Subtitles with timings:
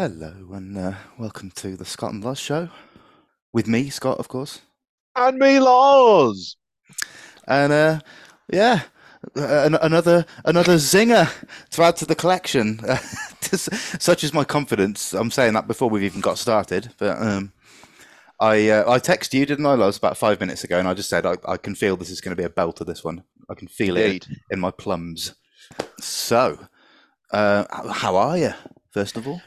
[0.00, 2.70] Hello and uh, welcome to the Scott and Loz show
[3.52, 4.62] with me, Scott, of course,
[5.14, 6.56] and me, Loz.
[7.46, 8.00] And uh,
[8.50, 8.84] yeah,
[9.34, 11.30] an- another another zinger
[11.72, 12.78] to add to the collection.
[13.42, 15.12] Such is my confidence.
[15.12, 17.52] I'm saying that before we've even got started, but um,
[18.40, 21.10] I uh, I texted you, didn't I, Loz, about five minutes ago, and I just
[21.10, 22.86] said I, I can feel this is going to be a belter.
[22.86, 24.24] This one, I can feel Indeed.
[24.30, 25.34] it in my plums.
[25.98, 26.58] So,
[27.32, 28.54] uh, how are you?
[28.92, 29.42] First of all.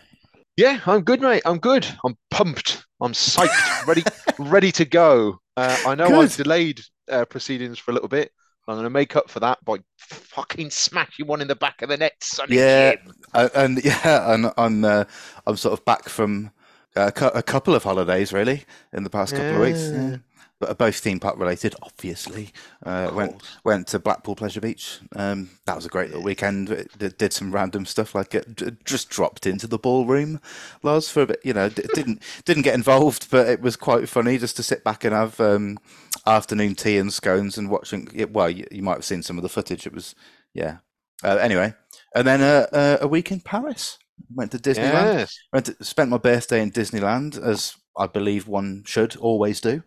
[0.56, 1.42] Yeah, I'm good, mate.
[1.46, 1.88] I'm good.
[2.06, 2.86] I'm pumped.
[3.02, 3.88] I'm psyched.
[3.88, 4.04] ready,
[4.40, 5.40] ready to go.
[5.58, 6.26] Uh, I know Good.
[6.26, 8.32] I've delayed uh, proceedings for a little bit.
[8.68, 11.90] I'm going to make up for that by fucking smashing one in the back of
[11.90, 12.96] the net, Sonny Yeah,
[13.34, 15.04] uh, and yeah, and I'm uh,
[15.46, 16.52] I'm sort of back from
[16.96, 18.64] a, cou- a couple of holidays really
[18.94, 19.90] in the past couple of weeks.
[19.92, 20.18] Yeah.
[20.64, 22.54] But are both theme park related, obviously.
[22.86, 25.00] Uh, went went to Blackpool Pleasure Beach.
[25.14, 26.70] Um, that was a great little weekend.
[26.70, 30.40] It Did, some random stuff like it just dropped into the ballroom,
[30.82, 31.42] Loz, for a bit.
[31.44, 35.04] You know, didn't didn't get involved, but it was quite funny just to sit back
[35.04, 35.80] and have um,
[36.26, 38.08] afternoon tea and scones and watching.
[38.14, 39.86] yeah, Well, you, you might have seen some of the footage.
[39.86, 40.16] It was
[40.54, 40.78] yeah.
[41.26, 41.74] Uh, anyway,
[42.16, 43.98] and then uh, uh, a week in Paris.
[44.34, 45.18] Went to Disneyland.
[45.18, 45.38] Yes.
[45.52, 49.84] Went to, spent my birthday in Disneyland, as I believe one should always do,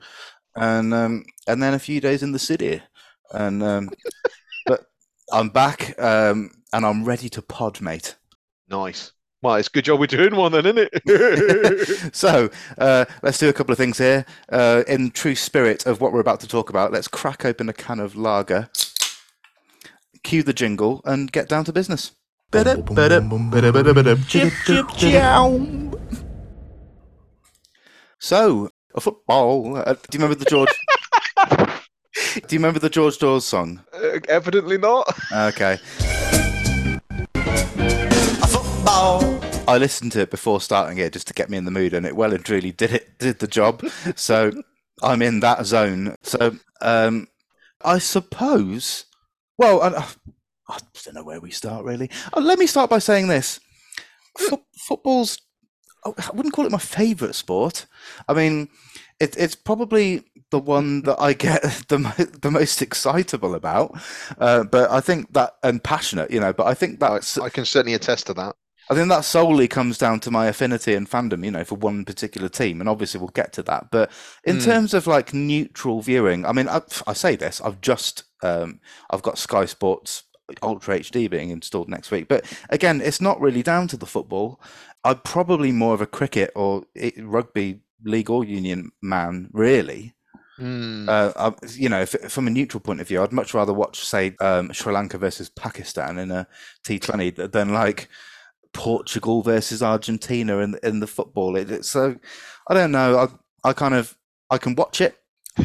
[0.56, 2.82] and um, and then a few days in the city,
[3.32, 3.90] and um,
[4.66, 4.86] but
[5.32, 8.16] I'm back um, and I'm ready to pod, mate.
[8.68, 9.12] Nice.
[9.42, 12.14] Well, it's a good job we're doing one then, isn't it?
[12.14, 14.24] so uh, let's do a couple of things here.
[14.48, 17.72] Uh, in true spirit of what we're about to talk about, let's crack open a
[17.72, 18.70] can of lager,
[20.24, 22.12] cue the jingle, and get down to business.
[24.26, 25.92] Chip, chip, chow.
[28.18, 29.76] So, a football.
[29.76, 30.70] Uh, do you remember the George?
[32.48, 33.82] do you remember the George Dawes song?
[33.92, 35.08] Uh, Evidently not.
[35.32, 35.78] Okay.
[37.34, 39.40] A football.
[39.68, 42.06] I listened to it before starting it just to get me in the mood, and
[42.06, 43.84] it well and truly did it did the job.
[44.14, 44.52] So
[45.02, 46.14] I'm in that zone.
[46.22, 47.28] So um,
[47.84, 49.04] I suppose.
[49.58, 49.88] Well, I,
[50.68, 52.10] I don't know where we start really.
[52.32, 53.58] Oh, let me start by saying this:
[54.38, 55.38] Fo- football's.
[56.06, 57.86] Oh, I wouldn't call it my favourite sport.
[58.28, 58.68] I mean,
[59.20, 63.98] it, it's probably the one that I get the the most excitable about.
[64.38, 66.52] Uh, but I think that and passionate, you know.
[66.52, 68.56] But I think that's I can certainly attest to that.
[68.88, 72.04] I think that solely comes down to my affinity and fandom, you know, for one
[72.04, 73.90] particular team, and obviously we'll get to that.
[73.90, 74.12] But
[74.44, 74.64] in Mm.
[74.64, 78.78] terms of like neutral viewing, I mean, I, I say this, I've just, um,
[79.10, 80.22] I've got Sky Sports
[80.62, 84.60] Ultra HD being installed next week, but again, it's not really down to the football.
[85.04, 86.84] I'm probably more of a cricket or
[87.18, 90.14] rugby league or union man, really.
[90.58, 91.08] Mm.
[91.08, 94.00] Uh, I, you know, if, from a neutral point of view, I'd much rather watch,
[94.00, 96.46] say, um, Sri Lanka versus Pakistan in a
[96.84, 98.08] T20 than like
[98.72, 101.56] Portugal versus Argentina in in the football.
[101.56, 102.16] It, it's so
[102.68, 103.18] I don't know.
[103.64, 104.16] I I kind of
[104.50, 105.16] I can watch it,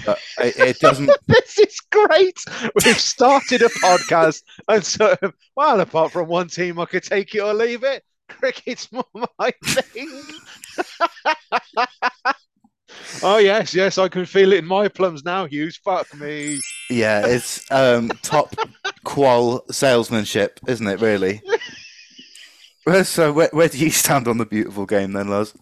[0.06, 1.10] but it, it doesn't.
[1.28, 2.38] this is great.
[2.76, 5.16] We've started a podcast, and so
[5.56, 8.04] well, apart from one team, I could take it or leave it.
[8.30, 9.06] Cricket's more
[9.40, 10.22] my thing.
[13.24, 15.78] oh yes, yes, I can feel it in my plums now, Hughes.
[15.78, 16.60] Fuck me.
[16.90, 18.56] Yeah, it's um, top
[19.04, 21.02] qual salesmanship, isn't it?
[21.02, 21.42] Really.
[23.04, 25.54] So where where do you stand on the beautiful game then, Loz?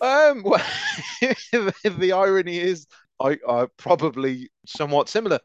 [0.00, 0.64] Um, well,
[1.20, 2.86] the irony is,
[3.20, 5.40] I are probably somewhat similar.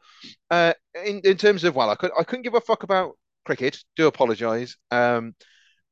[0.50, 0.74] Uh,
[1.06, 3.84] in in terms of well, I could I couldn't give a fuck about cricket.
[3.96, 4.78] Do apologise.
[4.92, 5.36] Um,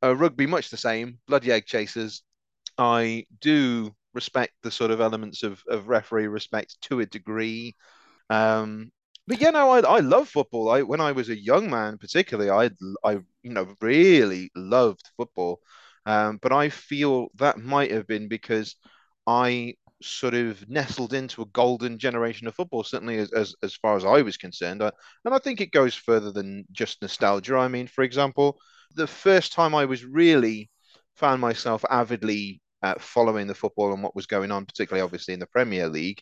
[0.04, 1.20] uh, rugby much the same.
[1.28, 2.24] Bloody egg chasers.
[2.78, 7.76] I do respect the sort of elements of of referee respect to a degree.
[8.30, 8.92] Um,
[9.28, 10.70] but yeah, no, I I love football.
[10.72, 12.72] I when I was a young man, particularly, I
[13.04, 13.14] I
[13.44, 15.62] you know really loved football.
[16.06, 18.76] Um, but I feel that might have been because
[19.28, 23.96] I sort of nestled into a golden generation of football, certainly as, as, as far
[23.96, 24.82] as I was concerned.
[24.82, 24.94] And
[25.34, 27.58] I think it goes further than just nostalgia.
[27.58, 28.58] I mean, for example,
[28.96, 30.70] the first time I was really
[31.16, 35.40] found myself avidly uh, following the football and what was going on, particularly obviously in
[35.40, 36.22] the Premier League,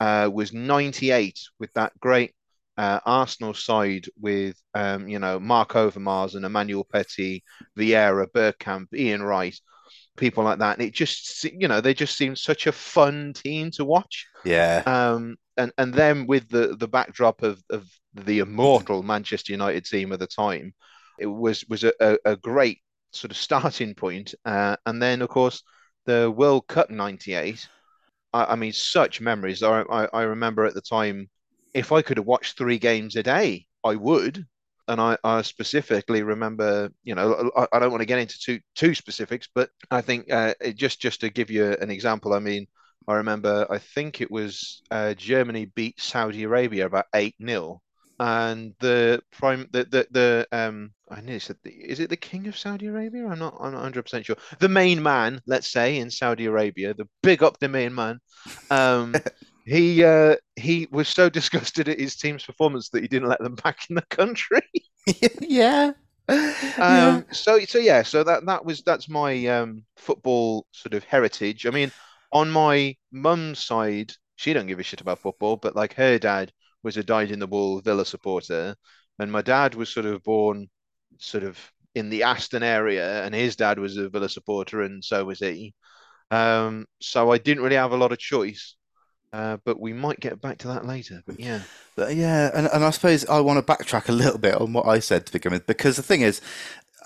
[0.00, 2.34] uh, was 98 with that great
[2.76, 7.44] uh, Arsenal side with, um, you know, Marc Overmars and Emmanuel Petit,
[7.78, 9.58] Vieira, Bergkamp, Ian Wright,
[10.16, 10.78] people like that.
[10.78, 14.26] And it just, you know, they just seemed such a fun team to watch.
[14.44, 19.84] Yeah, Um, and and then with the the backdrop of of the immortal Manchester United
[19.84, 20.74] team at the time,
[21.18, 22.80] it was was a, a, a great
[23.12, 24.34] sort of starting point.
[24.44, 25.62] Uh, and then of course
[26.06, 27.68] the World Cup '98.
[28.32, 29.62] I, I mean, such memories.
[29.62, 31.30] I, I I remember at the time,
[31.74, 34.46] if I could have watched three games a day, I would.
[34.92, 38.60] And I, I specifically remember, you know, I, I don't want to get into too
[38.74, 42.66] too specifics, but I think uh, just just to give you an example, I mean,
[43.08, 47.80] I remember, I think it was uh, Germany beat Saudi Arabia about eight 0
[48.20, 52.46] and the prime the the, the um I nearly said the, is it the king
[52.46, 53.26] of Saudi Arabia?
[53.26, 54.36] I'm not I'm not 100 percent sure.
[54.60, 58.20] The main man, let's say in Saudi Arabia, the big up the main man.
[58.70, 59.14] Um,
[59.64, 63.54] he uh, he was so disgusted at his team's performance that he didn't let them
[63.54, 64.62] back in the country.
[65.40, 65.92] yeah.
[66.78, 71.66] Um, so so yeah, so that that was that's my um, football sort of heritage.
[71.66, 71.90] I mean,
[72.32, 76.52] on my mum's side, she don't give a shit about football, but like her dad
[76.82, 78.76] was a dyed in the wool Villa supporter,
[79.18, 80.68] and my dad was sort of born
[81.18, 81.58] sort of
[81.94, 85.74] in the Aston area, and his dad was a Villa supporter, and so was he.
[86.30, 88.76] Um, so I didn't really have a lot of choice.
[89.32, 91.22] Uh, but we might get back to that later.
[91.26, 91.60] But yeah,
[91.96, 94.86] but yeah, and, and I suppose I want to backtrack a little bit on what
[94.86, 96.42] I said to begin with, because the thing is,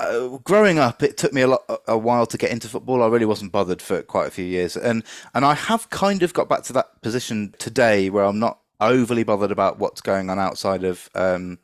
[0.01, 3.03] uh, growing up, it took me a lot, a while to get into football.
[3.03, 6.35] I really wasn't bothered for quite a few years, and and I have kind of
[6.35, 10.39] got back to that position today where I'm not overly bothered about what's going on
[10.39, 11.59] outside of um,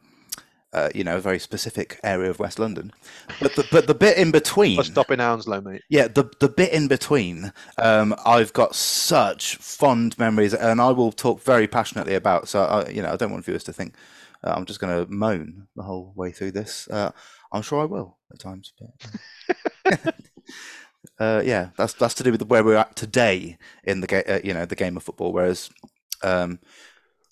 [0.72, 2.92] uh, you know, a very specific area of West London.
[3.40, 4.78] But the, but the bit in between.
[4.78, 5.82] I'll stop in Hounslow, mate.
[5.88, 11.12] Yeah, the, the bit in between, um, I've got such fond memories, and I will
[11.12, 12.48] talk very passionately about.
[12.48, 13.94] So, I, you know, I don't want viewers to think
[14.44, 16.88] uh, I'm just going to moan the whole way through this.
[16.88, 17.10] Uh,
[17.52, 18.72] I'm sure I will at times.
[19.84, 20.14] But,
[21.18, 24.24] uh, yeah, that's that's to do with where we're at today in the game.
[24.26, 25.32] Uh, you know, the game of football.
[25.32, 25.70] Whereas.
[26.24, 26.60] Um,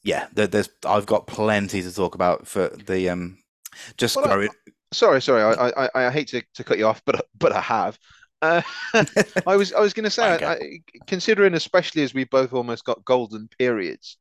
[0.02, 3.38] yeah, there, there's I've got plenty to talk about for the um
[3.97, 4.49] just well, growing.
[4.49, 7.61] I, sorry, sorry, I, I I hate to, to cut you off, but but I
[7.61, 7.99] have.
[8.43, 8.62] Uh,
[9.47, 10.58] I was I was going to say, I, I,
[11.06, 14.17] considering especially as we both almost got golden periods,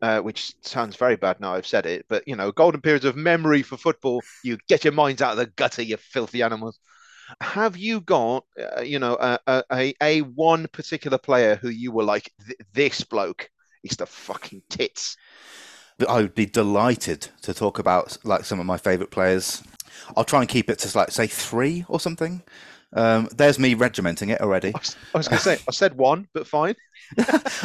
[0.00, 3.16] uh, which sounds very bad now I've said it, but you know, golden periods of
[3.16, 4.20] memory for football.
[4.42, 6.80] You get your minds out of the gutter, you filthy animals.
[7.40, 12.04] Have you got, uh, you know, a, a a one particular player who you were
[12.04, 12.30] like,
[12.74, 13.48] this bloke
[13.82, 15.16] He's the fucking tits.
[16.08, 19.62] I would be delighted to talk about like some of my favourite players.
[20.16, 22.42] I'll try and keep it to like say three or something.
[22.94, 24.68] Um, there's me regimenting it already.
[24.74, 26.74] I was, was going to say I said one, but fine.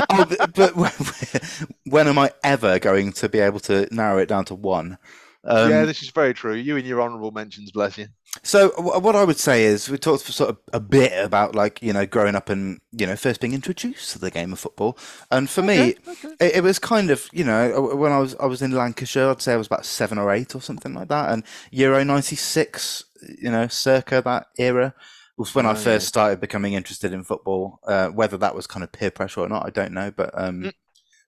[0.10, 4.46] oh, but, but when am I ever going to be able to narrow it down
[4.46, 4.98] to one?
[5.44, 6.54] Um, yeah, this is very true.
[6.54, 8.08] You and your honourable mentions, bless you.
[8.44, 11.94] So what I would say is we talked sort of a bit about like you
[11.94, 14.98] know growing up and you know first being introduced to the game of football,
[15.32, 16.36] and for okay, me okay.
[16.40, 19.42] It, it, was kind of you know when I was I was in Lancashire I'd
[19.42, 23.06] say I was about seven or eight or something like that, and Euro '96
[23.40, 24.94] you know circa that era
[25.38, 26.10] was when oh, I first yeah.
[26.10, 27.80] started becoming interested in football.
[27.88, 30.64] Uh, whether that was kind of peer pressure or not, I don't know, but um,
[30.64, 30.74] mm.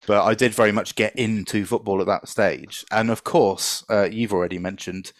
[0.07, 4.07] But I did very much get into football at that stage, and of course uh,
[4.12, 5.12] you've already mentioned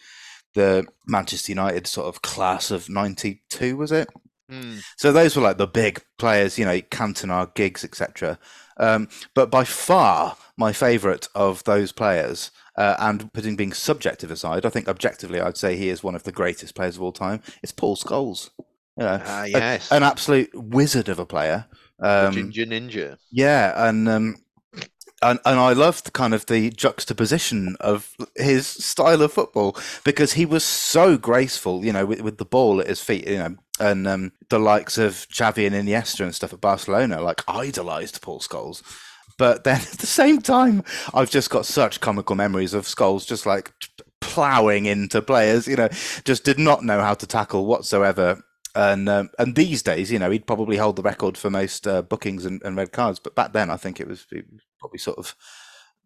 [0.54, 4.08] the Manchester United sort of class of '92, was it?
[4.50, 4.82] Mm.
[4.96, 8.38] So those were like the big players, you know, Cantona, Giggs, etc.
[8.78, 14.64] Um, but by far, my favourite of those players, uh, and putting being subjective aside,
[14.64, 17.42] I think objectively, I'd say he is one of the greatest players of all time.
[17.62, 18.50] It's Paul Scholes.
[18.96, 19.90] You know, uh, yes.
[19.90, 21.66] a, an absolute wizard of a player.
[22.00, 23.18] Um, Ginger Ninja.
[23.30, 24.36] Yeah, and um,
[25.22, 30.46] and, and I loved kind of the juxtaposition of his style of football because he
[30.46, 34.06] was so graceful, you know, with, with the ball at his feet, you know, and
[34.06, 38.82] um, the likes of Xavi and Iniesta and stuff at Barcelona, like idolized Paul Scholes.
[39.36, 43.44] But then at the same time, I've just got such comical memories of Scholes just
[43.44, 43.72] like
[44.20, 45.88] plowing into players, you know,
[46.24, 48.42] just did not know how to tackle whatsoever
[48.74, 52.02] and um, and these days, you know, he'd probably hold the record for most uh,
[52.02, 53.18] bookings and, and, red cards.
[53.18, 55.34] But back then, I think it was, it was, probably sort of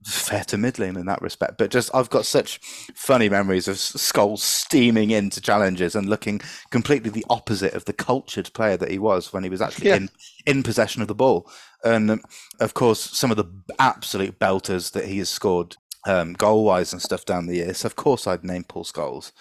[0.04, 1.56] fair to middling in that respect.
[1.58, 2.58] But just I've got such
[2.94, 6.40] funny memories of Scholes steaming into challenges and looking
[6.70, 9.96] completely the opposite of the cultured player that he was when he was actually yeah.
[9.96, 10.10] in
[10.46, 11.50] in possession of the ball.
[11.82, 12.22] And um,
[12.60, 15.76] of course, some of the absolute belters that he has scored.
[16.06, 17.78] Um, goal wise and stuff down the years.
[17.78, 19.32] So of course, I'd name Paul Scholes.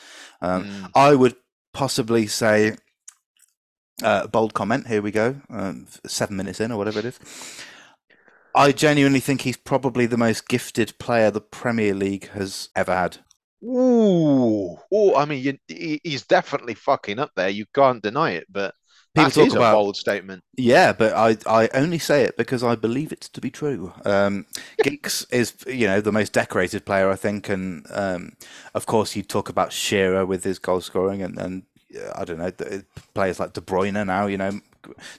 [0.42, 0.92] Um, mm.
[0.96, 1.36] I would
[1.74, 2.78] possibly say
[4.02, 4.88] uh, bold comment.
[4.88, 5.42] Here we go.
[5.50, 7.20] Um, seven minutes in, or whatever it is.
[8.56, 13.18] I genuinely think he's probably the most gifted player the Premier League has ever had.
[13.64, 17.50] Ooh, oh, I mean, you, he's definitely fucking up there.
[17.50, 18.76] You can't deny it, but
[19.16, 20.44] People that is about, a bold statement.
[20.58, 23.94] Yeah, but I, I only say it because I believe it to be true.
[24.06, 24.48] Um,
[24.84, 28.34] Giggs is, you know, the most decorated player, I think, and um,
[28.74, 31.64] of course, you talk about Shearer with his goal scoring, and, and
[32.16, 32.52] I don't know,
[33.14, 34.60] players like De Bruyne now, you know,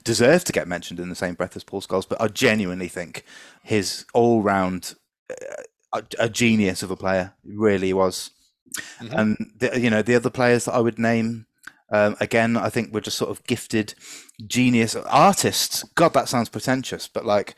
[0.05, 2.09] deserve to get mentioned in the same breath as Paul Scholes.
[2.09, 3.25] But I genuinely think
[3.63, 4.95] his all round
[5.31, 8.31] uh, a, a, genius of a player really was.
[9.01, 9.13] Mhm.
[9.19, 11.47] And the, you know the other players that I would name.
[11.93, 13.95] Um, again, I think we're just sort of gifted
[14.47, 15.85] genius artists.
[15.95, 17.55] God, that sounds pretentious, but like,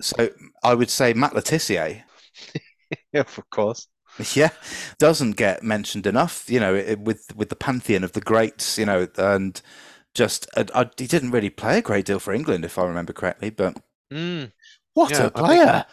[0.00, 0.28] so
[0.62, 2.02] I would say Matt Le Tissier.
[3.12, 3.86] Yeah, of course.
[4.34, 4.50] Yeah,
[4.98, 6.50] doesn't get mentioned enough.
[6.50, 8.78] You know, it- with with the pantheon of the greats.
[8.78, 9.60] You know, and
[10.18, 13.12] just uh, I, he didn't really play a great deal for England, if I remember
[13.14, 13.50] correctly.
[13.50, 13.80] But
[14.12, 14.52] Mm.
[14.94, 15.86] what Yeah, a player!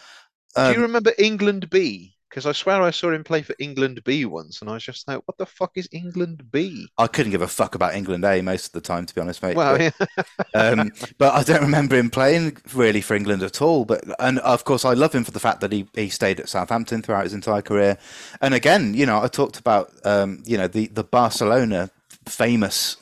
[0.64, 2.18] Do you Um, remember England B?
[2.30, 5.08] Because I swear I saw him play for England B once, and I was just
[5.08, 8.42] like, "What the fuck is England B?" I couldn't give a fuck about England A
[8.42, 9.60] most of the time, to be honest, mate.
[9.60, 9.92] Well, but, yeah.
[10.56, 13.86] um, but I don't remember him playing really for England at all.
[13.86, 16.50] But and of course, I love him for the fact that he, he stayed at
[16.50, 17.98] Southampton throughout his entire career.
[18.42, 21.92] And again, you know, I talked about um, you know the the Barcelona
[22.28, 22.98] famous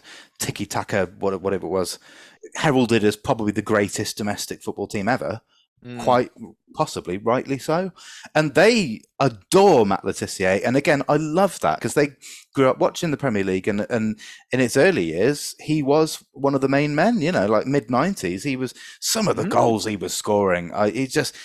[0.45, 1.99] tiki taka whatever it was,
[2.55, 5.41] heralded as probably the greatest domestic football team ever.
[5.85, 6.01] Mm.
[6.01, 6.31] Quite
[6.73, 7.91] possibly, rightly so.
[8.33, 10.61] And they adore Matt Le Tissier.
[10.65, 12.11] And again, I love that because they
[12.55, 13.67] grew up watching the Premier League.
[13.67, 14.17] And, and
[14.53, 17.87] in its early years, he was one of the main men, you know, like mid
[17.89, 18.43] 90s.
[18.45, 19.49] He was some of the Mhm.
[19.49, 20.71] goals he was scoring.
[20.73, 21.35] I, he just,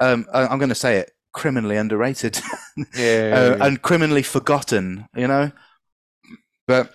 [0.00, 2.40] um, I, I'm going to say it, criminally underrated
[2.96, 3.56] Yeah.
[3.60, 5.52] uh, and criminally forgotten, you know.
[6.66, 6.94] But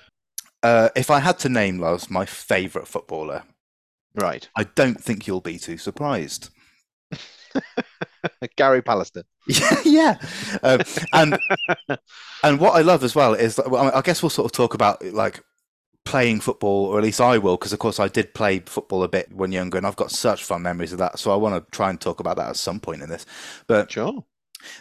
[0.66, 3.44] uh, if I had to name Loz my favourite footballer,
[4.16, 4.50] right.
[4.56, 6.50] I don't think you'll be too surprised.
[8.56, 9.24] Gary Pallister.
[9.48, 10.18] Yeah, yeah.
[10.64, 10.82] Um,
[11.14, 11.40] and
[12.44, 14.74] and what I love as well is that, well, I guess we'll sort of talk
[14.74, 15.44] about like
[16.04, 19.08] playing football, or at least I will, because of course I did play football a
[19.08, 21.20] bit when younger, and I've got such fond memories of that.
[21.20, 23.28] So I want to try and talk about that at some point in this.
[23.68, 24.24] But Sure.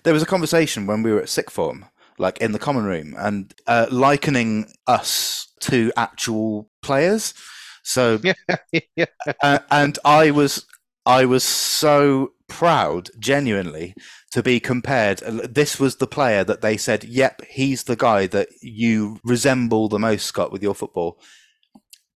[0.02, 1.84] there was a conversation when we were at sick form,
[2.18, 7.34] like in the common room, and uh, likening us to actual players.
[7.82, 8.20] So
[8.96, 9.06] yeah.
[9.42, 10.66] uh, and I was
[11.06, 13.94] I was so proud, genuinely,
[14.32, 15.18] to be compared.
[15.18, 19.98] This was the player that they said, "Yep, he's the guy that you resemble the
[19.98, 21.18] most, Scott, with your football."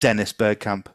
[0.00, 0.86] Dennis Bergkamp.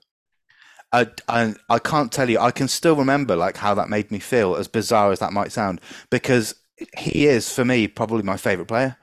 [0.92, 2.40] I, I I can't tell you.
[2.40, 5.52] I can still remember like how that made me feel, as bizarre as that might
[5.52, 6.56] sound, because
[6.98, 8.98] he is for me probably my favorite player.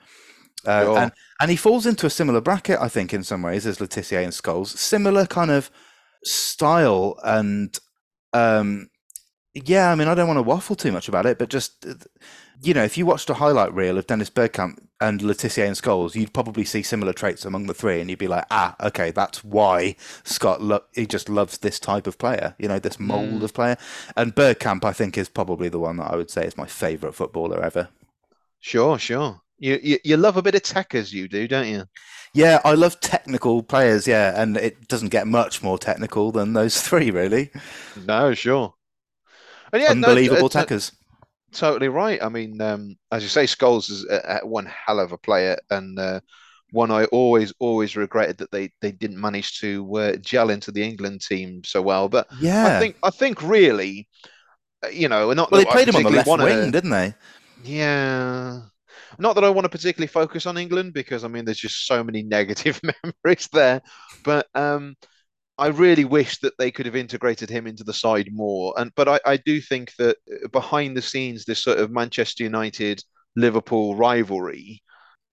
[0.66, 0.99] Uh, Sure.
[0.99, 3.87] and and he falls into a similar bracket, I think, in some ways as Le
[3.88, 4.68] Tissier and Scholes.
[4.76, 5.70] Similar kind of
[6.25, 7.78] style and
[8.32, 8.88] um,
[9.54, 9.90] yeah.
[9.90, 11.94] I mean, I don't want to waffle too much about it, but just uh,
[12.62, 15.76] you know, if you watched a highlight reel of Dennis Bergkamp and Le Tissier and
[15.76, 19.11] Scholes, you'd probably see similar traits among the three, and you'd be like, ah, okay,
[19.11, 19.94] that's why
[20.25, 23.42] Scott lo- he just loves this type of player, you know, this mold Mm.
[23.42, 23.76] of player.
[24.16, 27.14] And Bergkamp, I think, is probably the one that I would say is my favourite
[27.14, 27.88] footballer ever.
[28.58, 28.99] Sure.
[28.99, 29.42] Sure.
[29.58, 31.84] You, you you love a bit of tech as you do, don't you?
[32.32, 34.06] Yeah, I love technical players.
[34.06, 37.50] Yeah, and it doesn't get much more technical than those three, really.
[37.94, 38.32] No.
[38.34, 38.75] Sure.
[39.72, 40.92] And yeah, Unbelievable uh, uh, tackers.
[41.52, 42.22] Totally right.
[42.22, 45.58] I mean, um, as you say, Scholes is a, a- one hell of a player,
[45.70, 46.20] and uh,
[46.72, 50.82] one I always, always regretted that they they didn't manage to uh, gel into the
[50.82, 52.08] England team so well.
[52.08, 52.66] But Yeah.
[52.76, 54.08] I think, I think, really,
[54.84, 57.14] uh, you know, not well, they played him on the left wing, didn't they?
[57.62, 58.62] Yeah.
[59.18, 62.02] Not that I want to particularly focus on England because I mean there's just so
[62.04, 62.80] many negative
[63.25, 63.82] memories there.
[64.25, 64.96] But um
[65.58, 68.75] I really wish that they could have integrated him into the side more.
[68.76, 72.44] And but I, I do think that uh, behind the scenes, this sort of Manchester
[72.44, 73.02] United
[73.37, 74.82] Liverpool rivalry,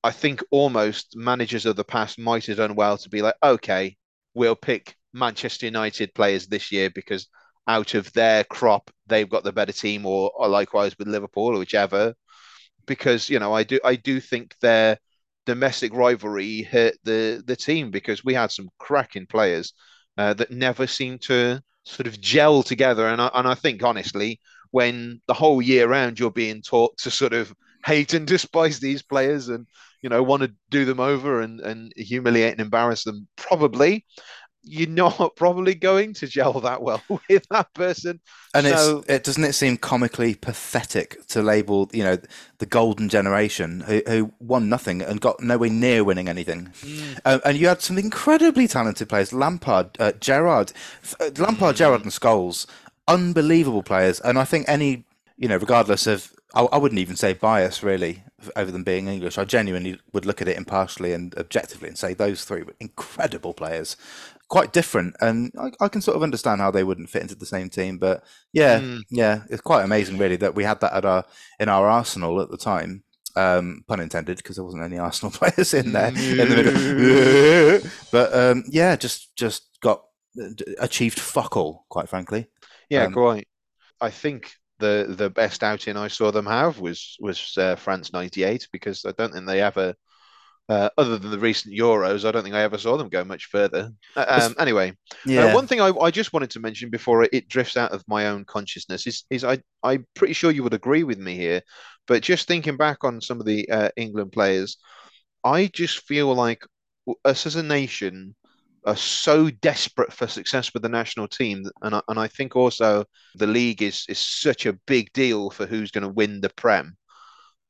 [0.04, 3.98] I think almost managers of the past might have done well to be like, okay,
[4.34, 7.28] we'll pick Manchester United players this year because
[7.68, 11.60] out of their crop, they've got the better team, or, or likewise with Liverpool or
[11.60, 12.14] whichever.
[12.86, 14.98] Because you know, I do I do think their
[15.46, 19.74] domestic rivalry hurt the the team because we had some cracking players
[20.18, 23.08] uh, that never seemed to sort of gel together.
[23.08, 24.40] And I, and I think honestly,
[24.72, 27.54] when the whole year round you're being taught to sort of
[27.86, 29.68] hate and despise these players and
[30.02, 34.06] you know want to do them over and and humiliate and embarrass them, probably
[34.64, 38.20] you're not probably going to gel that well with that person.
[38.54, 42.18] And So- it's it doesn't it seem comically pathetic to label you know
[42.60, 46.72] the golden generation who, who won nothing and got nowhere near winning anything.
[47.26, 50.72] Um, and you had some incredibly talented players: Lampard, uh, Gerrard,
[51.20, 52.66] uh, Lampard, Gerrard, and Scholes,
[53.08, 54.20] unbelievable players.
[54.22, 55.06] And I think any
[55.38, 58.24] you know, regardless of I, I wouldn't even say bias really
[58.56, 59.38] over them being English.
[59.38, 63.54] I genuinely would look at it impartially and objectively and say those three were incredible
[63.54, 63.96] players.
[64.54, 67.46] Quite different, and I, I can sort of understand how they wouldn't fit into the
[67.56, 67.98] same team.
[67.98, 69.02] But yeah, Mm.
[69.10, 71.26] yeah, it's quite amazing, really, that we had that at our
[71.60, 73.04] in our arsenal at the time.
[73.36, 76.46] Um, pun intended, because there wasn't any Arsenal players in there in the
[77.82, 77.92] middle.
[78.12, 80.04] but um, yeah, just just got
[80.40, 82.46] uh, achieved fuck all, quite frankly.
[82.90, 83.48] Yeah, Um, quite.
[84.02, 88.68] I think the the best outing I saw them have was was uh, France '98
[88.72, 89.96] because I don't think they ever
[90.70, 93.46] Uh, other than the recent Euros, I don't think I ever saw them go much
[93.46, 93.92] further.
[94.16, 94.94] Uh, um, anyway,
[95.50, 98.02] uh, one thing I, I just wanted to mention before it, it drifts out of
[98.08, 101.62] my own consciousness is is I I'm pretty sure you would agree with me here,
[102.08, 104.78] but just thinking back on some of the uh, England players,
[105.44, 106.64] I just feel like
[107.26, 108.34] us as a nation
[108.86, 113.06] are so desperate for success with the national team, and I, and I think also
[113.36, 116.96] the league is is such a big deal for who's going to win the Prem.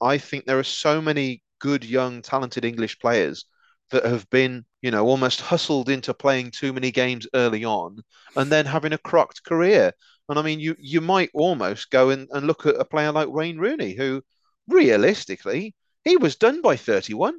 [0.01, 3.45] I think there are so many good, young, talented English players
[3.91, 7.99] that have been, you know, almost hustled into playing too many games early on
[8.35, 9.93] and then having a crocked career.
[10.27, 13.29] And I mean, you you might almost go and, and look at a player like
[13.29, 14.21] Wayne Rooney, who
[14.67, 17.35] realistically, he was done by 31.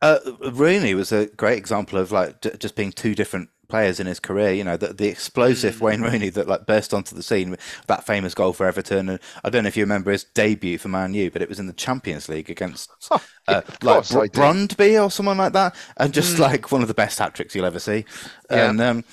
[0.00, 0.18] Uh,
[0.50, 4.20] Rooney was a great example of like j- just being two different players in his
[4.20, 4.52] career.
[4.52, 5.80] You know, the, the explosive Mm.
[5.80, 7.56] Wayne Rooney that like burst onto the scene
[7.88, 9.08] that famous goal for Everton.
[9.10, 11.60] And I don't know if you remember his debut for Man U, but it was
[11.60, 16.14] in the Champions League against Oh, uh, like Br- Brondby or someone like that, and
[16.14, 16.48] just Mm.
[16.48, 18.04] like one of the best hat tricks you'll ever see.
[18.50, 18.70] Yeah.
[18.70, 19.04] And um,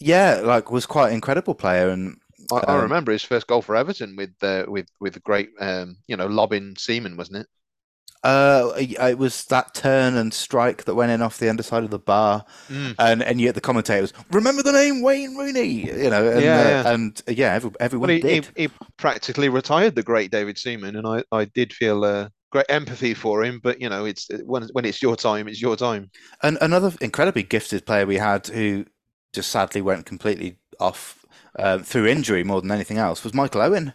[0.00, 1.90] yeah, like was quite an incredible player.
[1.90, 2.18] And
[2.50, 5.50] I, I Um, remember his first goal for Everton with uh, with with the great
[5.60, 7.48] um, you know lobbing Seaman, wasn't it?
[8.26, 11.98] Uh, it was that turn and strike that went in off the underside of the
[11.98, 12.44] bar.
[12.68, 12.94] Mm.
[12.98, 15.66] and and yet the commentators remember the name Wayne Rooney,
[16.04, 16.92] you know, and Yeah, uh, yeah.
[16.92, 18.48] and uh, yeah, every, everyone Well, he, he, did.
[18.56, 23.14] he practically retired the great David Seaman, and I, I did feel uh, great empathy
[23.14, 23.60] for him.
[23.62, 26.10] But you know, it's when when it's your time, it's your time.
[26.42, 28.86] And another incredibly gifted player we had who
[29.32, 31.24] just sadly went completely off
[31.58, 33.92] um, through injury more than anything else was Michael Owen.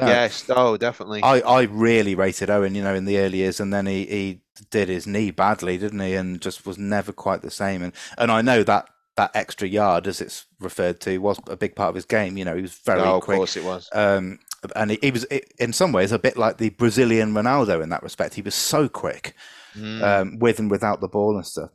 [0.00, 1.22] Uh, yes, oh, definitely.
[1.22, 4.40] I, I really rated Owen, you know, in the early years, and then he, he
[4.70, 6.14] did his knee badly, didn't he?
[6.14, 7.82] And just was never quite the same.
[7.82, 11.74] And and I know that that extra yard, as it's referred to, was a big
[11.74, 12.36] part of his game.
[12.36, 13.38] You know, he was very oh, of quick.
[13.38, 13.88] course it was.
[13.92, 14.38] Um,
[14.74, 18.02] and he, he was in some ways a bit like the Brazilian Ronaldo in that
[18.02, 18.34] respect.
[18.34, 19.34] He was so quick,
[19.76, 20.02] Mm.
[20.02, 21.68] um, with and without the ball and stuff.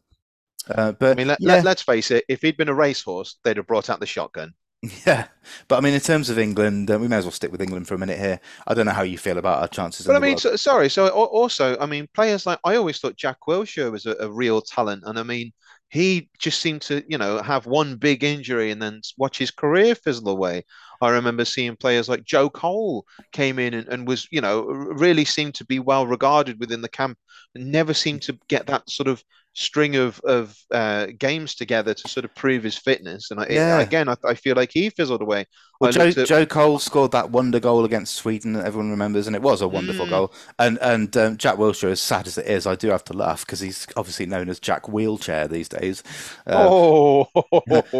[0.68, 2.26] Uh, but I mean, let, yeah, let, let's face it.
[2.28, 4.54] If he'd been a racehorse, they'd have brought out the shotgun.
[5.06, 5.28] yeah.
[5.68, 7.88] But I mean, in terms of England, uh, we may as well stick with England
[7.88, 8.40] for a minute here.
[8.68, 10.08] I don't know how you feel about our chances.
[10.08, 10.90] But in I mean, so, sorry.
[10.90, 14.62] So also, I mean, players like I always thought Jack Wilshere was a, a real
[14.62, 15.52] talent, and I mean,
[15.90, 19.94] he just seemed to, you know, have one big injury and then watch his career
[19.94, 20.64] fizzle away.
[21.02, 25.26] I remember seeing players like Joe Cole came in and, and was, you know, really
[25.26, 27.18] seemed to be well regarded within the camp,
[27.54, 32.08] and never seemed to get that sort of string of of uh, games together to
[32.08, 33.32] sort of prove his fitness.
[33.32, 33.80] And I, Yeah.
[33.80, 35.46] again, I, I feel like he fizzled away.
[35.80, 39.36] Well, Joe, at- Joe Cole scored that wonder goal against Sweden that everyone remembers, and
[39.36, 40.10] it was a wonderful Mm.
[40.10, 40.34] goal.
[40.60, 43.46] And and um, Jack Wilshere, as sad as it is, I do have to laugh
[43.46, 46.04] because he's obviously known as Jack Wheelchair these days.
[46.46, 47.28] Uh, oh,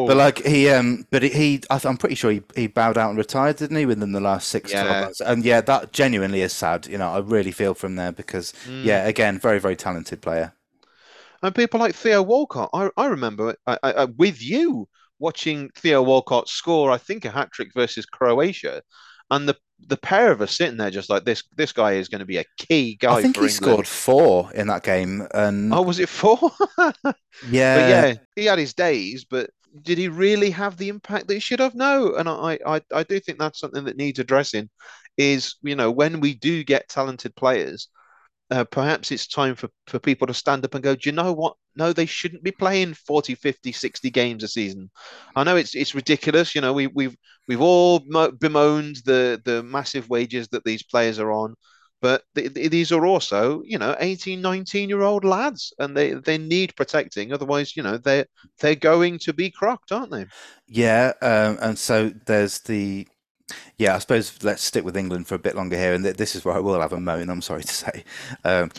[0.06, 3.18] But like he, um, but he, I I'm pretty sure he, he bowed out and
[3.18, 4.84] retired, didn't he, within the last six, Yeah.
[4.84, 5.20] months?
[5.22, 6.88] And yeah, that genuinely is sad.
[6.88, 8.86] You know, I really feel from there because, Mm.
[8.86, 10.54] yeah, again, very, very talented player.
[11.44, 14.88] And people like Theo Walcott, I, I remember I, I, with you
[15.20, 18.82] watching Theo Walcott score, I think a hat trick versus Croatia,
[19.30, 19.56] and the
[19.88, 21.44] the pair of us sitting there just like this.
[21.58, 23.50] This guy is going to be a key guy I think he England.
[23.50, 26.52] scored four in that game, and Oh, was it four?
[26.78, 29.50] but yeah, yeah, he had his days, but
[29.82, 31.76] did he really have the impact that he should have?
[31.76, 34.70] No, and I, I, I do think that's something that needs addressing.
[35.18, 37.88] Is you know when we do get talented players,
[38.52, 41.32] uh, perhaps it's time for, for people to stand up and go, do you know
[41.32, 41.56] what?
[41.76, 44.92] No, they shouldn't be playing 40, 50, 60 games a season.
[45.36, 46.54] I know it's it's ridiculous.
[46.54, 47.16] You know, we, we've
[47.48, 51.56] we've all bemoaned the the massive wages that these players are on,
[52.02, 56.14] but th- th- these are also, you know, 18, 19 year old lads and they,
[56.14, 57.32] they need protecting.
[57.32, 58.26] Otherwise, you know, they're,
[58.60, 60.26] they're going to be crocked, aren't they?
[60.68, 63.08] Yeah, um, and so there's the
[63.78, 63.96] yeah.
[63.96, 66.46] I suppose let's stick with England for a bit longer here, and th- this is
[66.46, 67.30] where I will have a moan.
[67.30, 68.04] I'm sorry to say.
[68.44, 68.72] Um.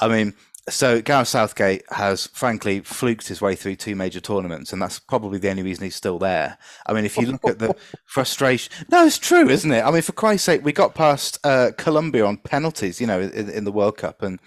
[0.00, 0.34] I mean,
[0.68, 5.38] so Gareth Southgate has frankly fluked his way through two major tournaments, and that's probably
[5.38, 6.58] the only reason he's still there.
[6.86, 9.84] I mean, if you look at the frustration, no, it's true, isn't it?
[9.84, 13.48] I mean, for Christ's sake, we got past uh, Colombia on penalties, you know, in,
[13.48, 14.40] in the World Cup, and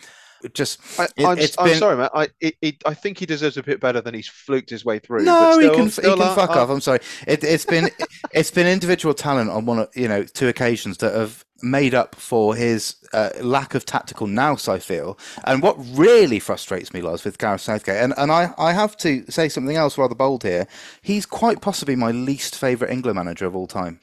[0.54, 2.10] just I, it, I'm, it's I'm been sorry, man.
[2.14, 5.00] I it, it, I think he deserves a bit better than he's fluked his way
[5.00, 5.24] through.
[5.24, 6.70] No, but he still- can he can fuck uh, off.
[6.70, 7.00] I'm sorry.
[7.28, 7.90] It, it's been
[8.34, 12.16] it's been individual talent on one, of- you know, two occasions that have made up
[12.16, 14.68] for his uh, lack of tactical nous.
[14.68, 18.74] I feel, and what really frustrates me, Loz, with Gareth Southgate, and and I I
[18.74, 20.68] have to say something else rather bold here.
[21.02, 24.00] He's quite possibly my least favourite England manager of all time.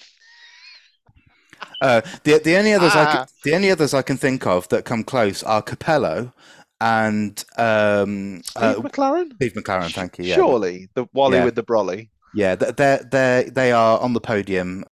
[1.81, 3.13] Uh, the the only others I Ah.
[3.13, 6.33] can, the only others I can think of that come close are Capello
[6.81, 9.33] and um, Steve uh, McClaren?
[9.35, 9.93] Steve McClaren.
[9.93, 10.25] Thank you.
[10.27, 11.45] Yeah, Surely the Wally Yeah.
[11.45, 12.09] with the brolly.
[12.35, 14.85] yeah, they're they they are on the podium,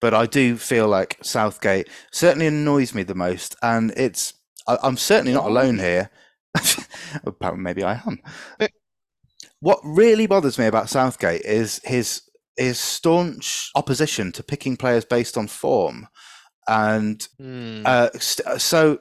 [0.00, 4.34] but I do feel like Southgate certainly annoys me the most, and it's
[4.66, 6.10] I, I'm certainly not alone here.
[7.24, 8.18] Apparently, Maybe I am.
[9.60, 12.22] What really bothers me about Southgate is his
[12.56, 16.08] his staunch opposition to picking players based on form,
[16.68, 17.82] and Hmm.
[17.84, 19.00] uh, st- so.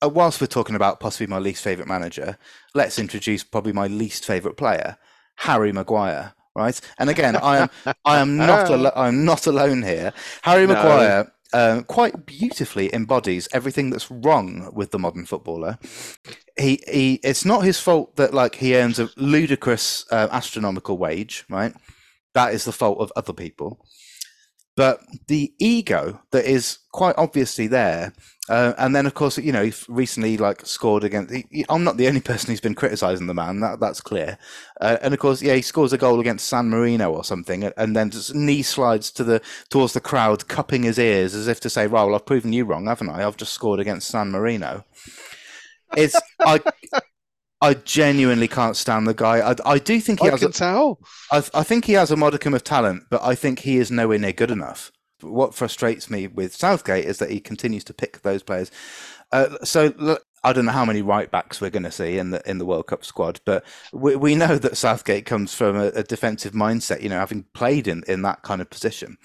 [0.00, 2.38] Uh, whilst we're talking about possibly my least favorite manager,
[2.72, 4.96] let's introduce probably my least favorite player,
[5.38, 6.34] Harry Maguire.
[6.54, 7.70] Right, and again, I am
[8.04, 10.12] I am not alo- I'm not alone here.
[10.42, 10.74] Harry No.
[10.74, 15.78] Maguire um, quite beautifully embodies everything that's wrong with the modern footballer.
[16.56, 17.14] He he.
[17.24, 21.44] It's not his fault that like he earns a ludicrous uh, astronomical wage.
[21.48, 21.74] Right,
[22.34, 23.84] that is the fault of other people.
[24.78, 28.12] But the ego that is quite obviously there,
[28.48, 31.34] uh, and then of course you know he recently like scored against.
[31.68, 33.58] I'm not the only person who's been criticising the man.
[33.58, 34.38] That that's clear.
[34.80, 37.74] Uh, and of course, yeah, he scores a goal against San Marino or something, and-
[37.76, 41.58] and then just knee slides to the towards the crowd, cupping his ears as if
[41.62, 43.26] to say, "Well, I've proven you wrong, haven't I?
[43.26, 44.84] I've just scored against San Marino."
[45.96, 46.60] It's I.
[47.60, 49.38] I genuinely can't stand the guy.
[49.50, 50.40] I, I do think he I has.
[50.40, 51.00] can A, tell.
[51.30, 54.18] I, I think he has a modicum of talent, but I think he is nowhere
[54.18, 54.92] near good enough.
[55.20, 58.70] What frustrates me with Southgate is that he continues to pick those players.
[59.32, 62.30] Uh, so look, I don't know how many right backs we're going to see in
[62.30, 65.86] the in the World Cup squad, but we, we know that Southgate comes from a,
[65.88, 67.02] a defensive mindset.
[67.02, 69.18] You know, having played in, in that kind of position,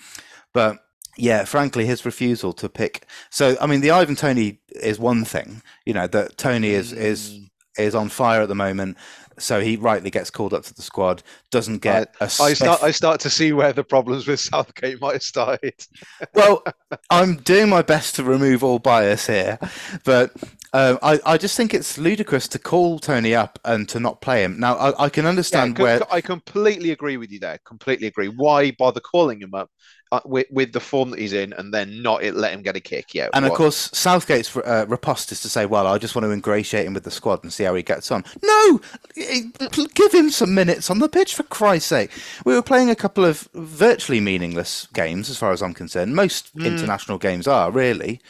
[0.53, 0.79] but
[1.15, 3.05] yeah, frankly, his refusal to pick.
[3.29, 5.61] So I mean, the Ivan Toney is one thing.
[5.85, 7.39] You know that Toney is is
[7.77, 8.97] is on fire at the moment.
[9.39, 11.23] So he rightly gets called up to the squad.
[11.51, 12.83] Doesn't get a I start.
[12.83, 15.73] I start to see where the problems with Southgate might have started.
[16.33, 16.63] well,
[17.09, 19.59] I'm doing my best to remove all bias here,
[20.03, 20.31] but
[20.73, 24.43] um, I, I just think it's ludicrous to call Toney up and to not play
[24.43, 24.59] him.
[24.59, 26.01] Now, I, I can Yeah, understand co- where.
[26.09, 27.59] I completely agree with you there.
[27.65, 28.27] Completely agree.
[28.27, 29.69] Why bother calling him up
[30.13, 32.75] uh, with with the form that he's in, and then not it, let him get
[32.75, 33.15] a kick?
[33.15, 33.29] Yeah.
[33.33, 36.85] And of course, Southgate's uh, riposte is to say, "Well, I just want to ingratiate
[36.85, 38.79] him with the squad and see how he gets on." No,
[39.15, 42.11] give him some minutes on the pitch for Christ's sake.
[42.45, 46.15] We were playing a couple of virtually meaningless games, as far as I'm concerned.
[46.15, 48.21] Most international games are really.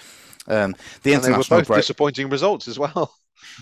[0.48, 1.80] Um, the and they were international both break.
[1.80, 3.14] disappointing results as well.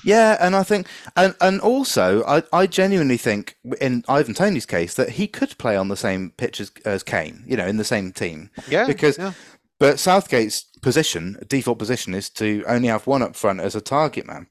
[0.04, 4.94] Yeah, and I think, and and also, I, I genuinely think in Ivan Toney's case
[4.96, 7.84] that he could play on the same pitch as, as Kane, you know, in the
[7.84, 8.50] same team.
[8.68, 8.88] Yeah.
[8.88, 9.34] Because, yeah.
[9.80, 14.26] but Southgate's position, default position, is to only have one up front as a target
[14.26, 14.48] man.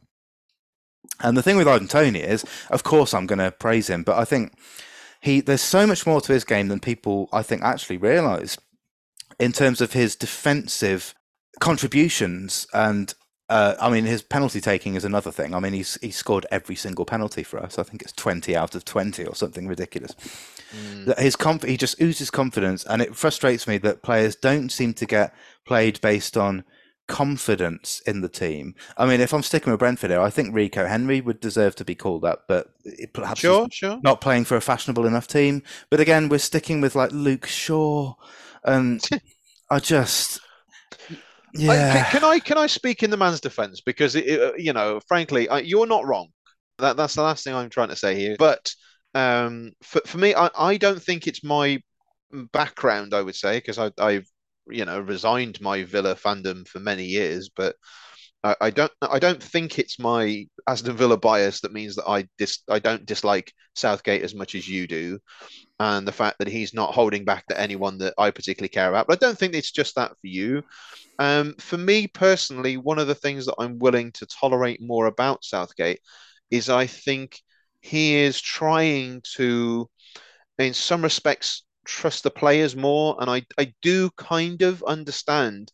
[1.21, 4.19] And the thing with Ivan Toney is, of course, I'm going to praise him, but
[4.19, 4.55] I think
[5.21, 8.57] he there's so much more to his game than people I think actually realise
[9.39, 11.15] in terms of his defensive
[11.61, 13.15] contributions and
[13.51, 15.55] uh, I mean, his penalty taking is another thing.
[15.55, 17.79] I mean, he's he scored every single penalty for us.
[17.79, 20.15] I think it's twenty out of twenty or something ridiculous.
[21.07, 24.95] That His conf- he just oozes confidence, and it frustrates me that players don't seem
[24.95, 25.35] to get
[25.67, 26.65] played based on
[27.09, 28.77] confidence in the team.
[28.97, 31.85] I mean, if I'm sticking with Brentford here, I think Rico Henry would deserve to
[31.85, 32.69] be called up, but
[33.13, 33.67] perhaps Sure.
[33.73, 33.99] Sure.
[34.05, 35.65] not playing for a fashionable enough team.
[35.91, 38.15] But again, we're sticking with like Luke Shaw,
[38.63, 39.03] and
[39.71, 40.41] I just
[41.57, 41.93] I- yeah.
[42.05, 45.01] can, can I can I speak in the man's defense because it, it, you know,
[45.09, 46.29] frankly, I, you're not wrong.
[46.79, 48.37] That that's the last thing I'm trying to say here.
[48.39, 48.73] But
[49.15, 51.81] um, for for me, I, I don't think it's my
[52.53, 53.15] background.
[53.15, 54.27] I would say because I I've
[54.69, 57.77] you know resigned my Villa fandom for many years, but
[58.43, 62.61] I, don't I don't think it's my Aston Villa bias that means that I dis
[62.71, 65.19] I don't dislike Southgate as much as you do,
[65.79, 69.07] and the fact that he's not holding back to anyone that I particularly care about.
[69.07, 70.63] But I don't think it's just that for you.
[71.19, 75.45] Um, for me personally, one of the things that I'm willing to tolerate more about
[75.45, 76.01] Southgate
[76.51, 77.39] is I think
[77.83, 79.89] he is trying to,
[80.59, 83.17] in some respects, trust the players more.
[83.21, 85.71] And I, I do kind of understand,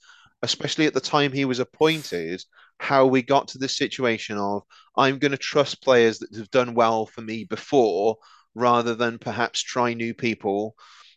[0.47, 2.41] especially at the time he was appointed,
[2.79, 4.63] how we got to this situation of
[4.97, 8.17] I'm going to trust players that have done well for me before
[8.55, 10.77] rather than perhaps try new people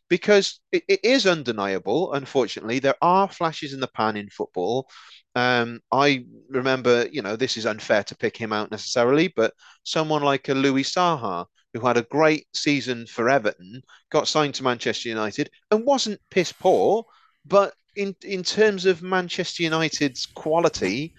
[0.09, 2.13] because it, it is undeniable.
[2.13, 4.89] Unfortunately, there are flashes in the pan in football.
[5.35, 10.23] Um, I remember, you know, this is unfair to pick him out necessarily, but someone
[10.23, 15.07] like a Louis Saha, who had a great season for Everton, got signed to Manchester
[15.07, 17.05] United and wasn't piss poor,
[17.45, 21.13] but in in terms of Manchester United's quality,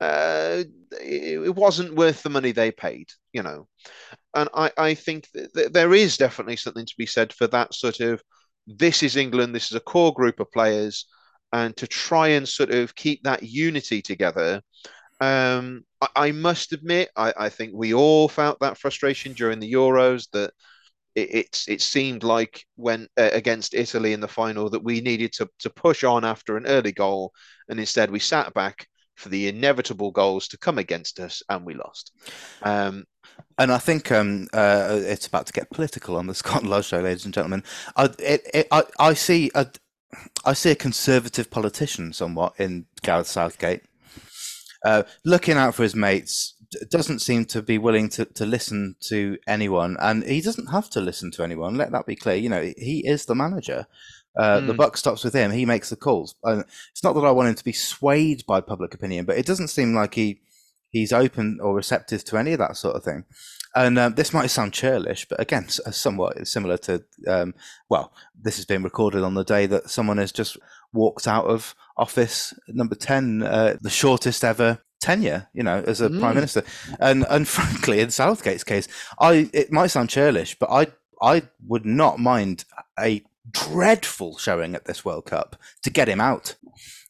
[0.00, 0.64] uh,
[1.00, 3.66] it, it wasn't worth the money they paid, you know.
[4.34, 8.22] And I, I think there is definitely something to be said for that sort of
[8.66, 11.06] this is England, this is a core group of players,
[11.52, 14.60] and to try and sort of keep that unity together.
[15.20, 19.72] Um, I, I must admit, I, I think we all felt that frustration during the
[19.72, 20.52] Euros that
[21.16, 25.32] it, it, it seemed like when uh, against Italy in the final that we needed
[25.32, 27.32] to, to push on after an early goal,
[27.68, 31.74] and instead we sat back for the inevitable goals to come against us, and we
[31.74, 32.12] lost.
[32.62, 33.04] Um,
[33.58, 37.00] and I think um, uh, it's about to get political on the Scott Loz show,
[37.00, 37.64] ladies and gentlemen.
[37.96, 39.66] I, it, it, I, I see a,
[40.44, 43.82] I see a conservative politician somewhat in Gareth Southgate,
[44.84, 46.55] uh, looking out for his mates.
[46.90, 51.00] Doesn't seem to be willing to, to listen to anyone, and he doesn't have to
[51.00, 51.76] listen to anyone.
[51.76, 52.36] Let that be clear.
[52.36, 53.86] You know, he is the manager.
[54.36, 54.66] Uh, mm.
[54.66, 55.50] The buck stops with him.
[55.50, 56.34] He makes the calls.
[56.44, 59.46] And it's not that I want him to be swayed by public opinion, but it
[59.46, 60.40] doesn't seem like he
[60.90, 63.24] he's open or receptive to any of that sort of thing.
[63.74, 67.54] And um, this might sound churlish, but again, somewhat similar to, um,
[67.90, 70.56] well, this has been recorded on the day that someone has just
[70.94, 76.08] walked out of office number 10, uh, the shortest ever tenure, you know, as a
[76.08, 76.20] mm.
[76.20, 76.62] prime minister.
[77.00, 78.88] And and frankly, in Southgate's case,
[79.20, 80.88] I it might sound churlish, but I
[81.22, 82.64] I would not mind
[82.98, 86.56] a dreadful showing at this World Cup to get him out.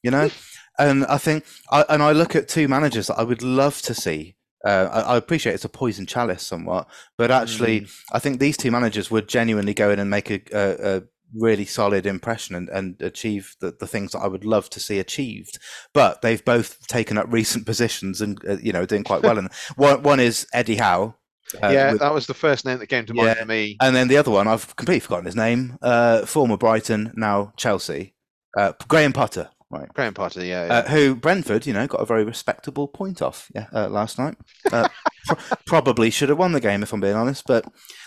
[0.03, 0.31] You know,
[0.79, 3.95] and I think, I, and I look at two managers that I would love to
[3.95, 4.37] see.
[4.65, 8.01] Uh, I, I, appreciate it's a poison chalice somewhat, but actually, mm.
[8.13, 11.03] I think these two managers would genuinely go in and make a, a, a
[11.35, 14.99] really solid impression and, and achieve the, the things that I would love to see
[14.99, 15.59] achieved.
[15.93, 19.39] But they've both taken up recent positions and uh, you know doing quite well.
[19.39, 21.17] And one one is Eddie Howe.
[21.63, 23.77] Uh, yeah, with, that was the first name that came to mind yeah, for me.
[23.81, 25.79] And then the other one, I've completely forgotten his name.
[25.81, 28.15] Uh, former Brighton, now Chelsea.
[28.59, 29.51] Uh, Graham Potter.
[29.69, 29.93] Right.
[29.93, 30.73] Graham Potter, yeah, yeah.
[30.73, 34.37] Uh, who Brentford, you know, got a very respectable point off yeah, uh, last night.
[34.71, 34.89] Uh,
[35.67, 37.65] probably should have won the game if I'm being honest, but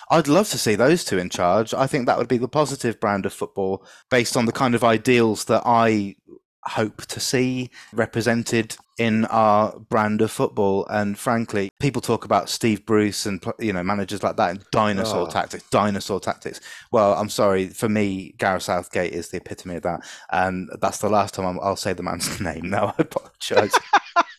[0.10, 1.74] I'd love to see those two in charge.
[1.74, 4.84] I think that would be the positive brand of football based on the kind of
[4.84, 6.16] ideals that I
[6.64, 10.86] hope to see represented in our brand of football.
[10.88, 15.28] And frankly, people talk about Steve Bruce and you know managers like that and dinosaur
[15.28, 15.30] oh.
[15.30, 16.60] tactics, dinosaur tactics.
[16.92, 21.10] Well, I'm sorry, for me, Gareth Southgate is the epitome of that, and that's the
[21.10, 22.70] last time i will say the man's name.
[22.70, 23.74] Now I apologise.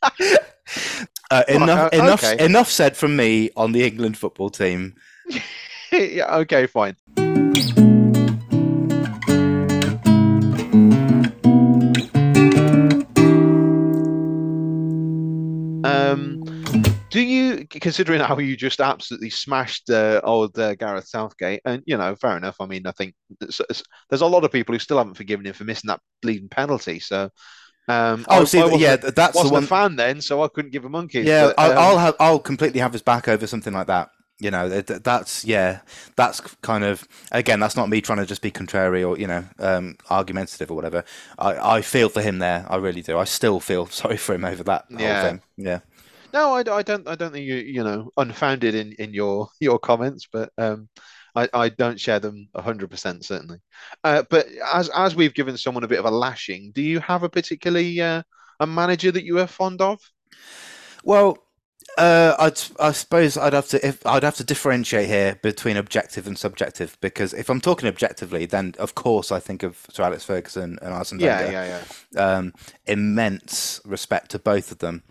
[1.31, 2.45] uh, enough, uh, enough, okay.
[2.45, 4.95] enough said from me on the England football team.
[5.93, 6.97] yeah, okay, fine.
[15.83, 16.43] Um,
[17.11, 21.97] do you, considering how you just absolutely smashed uh, old uh, Gareth Southgate, and you
[21.97, 22.57] know, fair enough.
[22.61, 25.65] I mean, I think there's a lot of people who still haven't forgiven him for
[25.65, 27.01] missing that bleeding penalty.
[27.01, 27.31] So,
[27.89, 29.65] um, oh, I, see, I yeah, that's the one.
[29.65, 31.23] A fan then, so I couldn't give a monkey.
[31.23, 34.11] Yeah, but, um, I'll, have, I'll completely have his back over something like that.
[34.41, 35.81] You know, that's yeah,
[36.17, 39.45] that's kind of again, that's not me trying to just be contrary or you know,
[39.59, 41.05] um, argumentative or whatever.
[41.39, 43.19] I, I feel for him there, I really do.
[43.19, 45.21] I still feel sorry for him over that yeah.
[45.21, 45.43] whole thing.
[45.57, 45.81] Yeah.
[46.33, 47.09] No, I, I don't.
[47.09, 50.89] I don't think you you know unfounded in, in your your comments, but um,
[51.35, 53.59] I, I don't share them hundred percent certainly.
[54.05, 57.23] Uh, but as as we've given someone a bit of a lashing, do you have
[57.23, 58.23] a particularly uh,
[58.61, 60.01] a manager that you are fond of?
[61.05, 61.39] Well,
[61.99, 66.27] uh, I'd, I suppose I'd have to if I'd have to differentiate here between objective
[66.27, 70.25] and subjective because if I'm talking objectively, then of course I think of Sir Alex
[70.25, 71.51] Ferguson and Arsene Wenger.
[71.51, 72.37] Yeah, yeah, yeah.
[72.37, 72.55] Um,
[72.87, 75.03] immense respect to both of them.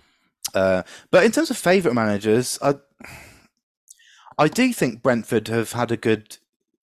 [0.53, 2.75] Uh, but in terms of favourite managers, I
[4.37, 6.37] I do think Brentford have had a good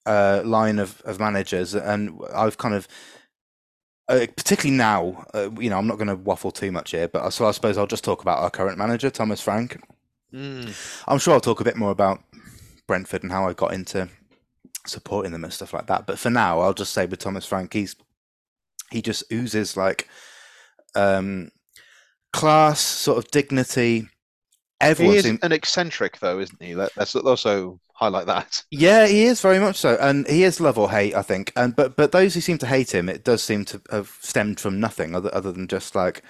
[0.04, 2.86] uh, line of, of managers, and I've kind of.
[4.08, 7.28] Uh, particularly now, uh, you know, I'm not going to waffle too much here, but
[7.30, 9.80] so I suppose I'll just talk about our current manager, Thomas Frank.
[10.32, 10.72] Mm.
[11.08, 12.22] I'm sure I'll talk a bit more about
[12.86, 14.08] Brentford and how I got into
[14.86, 16.06] supporting them and stuff like that.
[16.06, 17.96] But for now, I'll just say with Thomas Frank, he's
[18.90, 20.08] he just oozes like
[20.94, 21.50] um,
[22.32, 24.08] class, sort of dignity.
[24.80, 25.40] Everyone he is seems...
[25.42, 26.74] an eccentric, though, isn't he?
[26.74, 28.62] Let's also highlight that.
[28.70, 31.52] Yeah, he is very much so, and he is love or hate, I think.
[31.56, 34.60] And but but those who seem to hate him, it does seem to have stemmed
[34.60, 36.22] from nothing other other than just like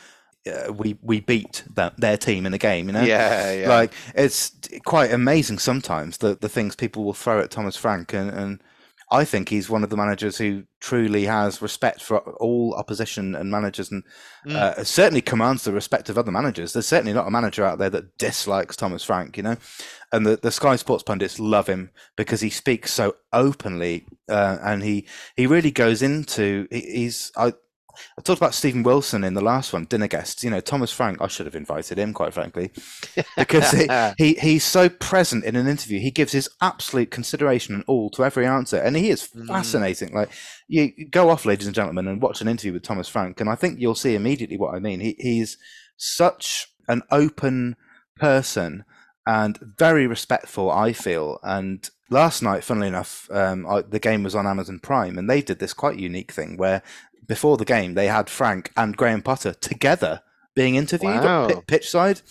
[0.46, 3.02] uh, we we beat that, their team in a game, you know.
[3.02, 3.68] Yeah, yeah.
[3.68, 4.52] Like it's
[4.84, 8.62] quite amazing sometimes the the things people will throw at Thomas Frank, and and
[9.10, 13.50] I think he's one of the managers who truly has respect for all opposition and
[13.50, 14.02] managers, and
[14.46, 14.54] mm.
[14.54, 16.72] uh, certainly commands the respect of other managers.
[16.72, 19.56] There's certainly not a manager out there that dislikes Thomas Frank, you know.
[20.12, 24.82] And the, the Sky Sports pundits love him because he speaks so openly, uh, and
[24.82, 27.54] he he really goes into he's I
[28.18, 30.44] I talked about Stephen Wilson in the last one, dinner guests.
[30.44, 31.20] You know, Thomas Frank.
[31.20, 32.70] I should have invited him, quite frankly,
[33.36, 33.88] because he,
[34.18, 36.00] he he's so present in an interview.
[36.00, 39.46] He gives his absolute consideration and all to every answer, and he is mm.
[39.46, 40.10] fascinating.
[40.10, 40.14] Mm.
[40.14, 40.30] Like
[40.68, 43.54] you go off, ladies and gentlemen, and watch an interview with Thomas Frank, and I
[43.54, 45.00] think you'll see immediately what I mean.
[45.00, 45.58] He he's
[45.96, 47.76] such an open
[48.16, 48.84] person
[49.26, 50.70] and very respectful.
[50.70, 55.18] I feel and last night, funnily enough, um, I, the game was on Amazon Prime,
[55.18, 56.82] and they did this quite unique thing where
[57.26, 60.22] before the game, they had Frank and Graham Potter together
[60.54, 61.48] being interviewed Wow.
[61.48, 62.22] pi- pitch side,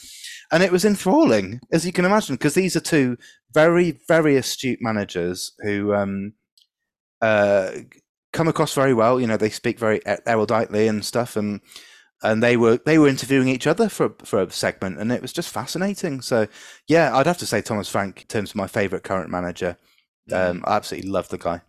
[0.52, 3.18] and it was enthralling, as you can imagine, because these are two
[3.54, 6.34] very, very astute managers who um,
[7.22, 7.72] uh,
[8.34, 9.20] come across very well.
[9.20, 11.60] You know, they speak very eruditely and stuff, and
[12.24, 15.22] and they were they were interviewing each other for a- for a segment, and it
[15.22, 16.22] was just fascinating.
[16.22, 16.48] So,
[16.88, 19.78] yeah, I'd have to say Thomas Frank in terms of my favourite current manager.
[20.32, 21.62] Um, I absolutely love the guy.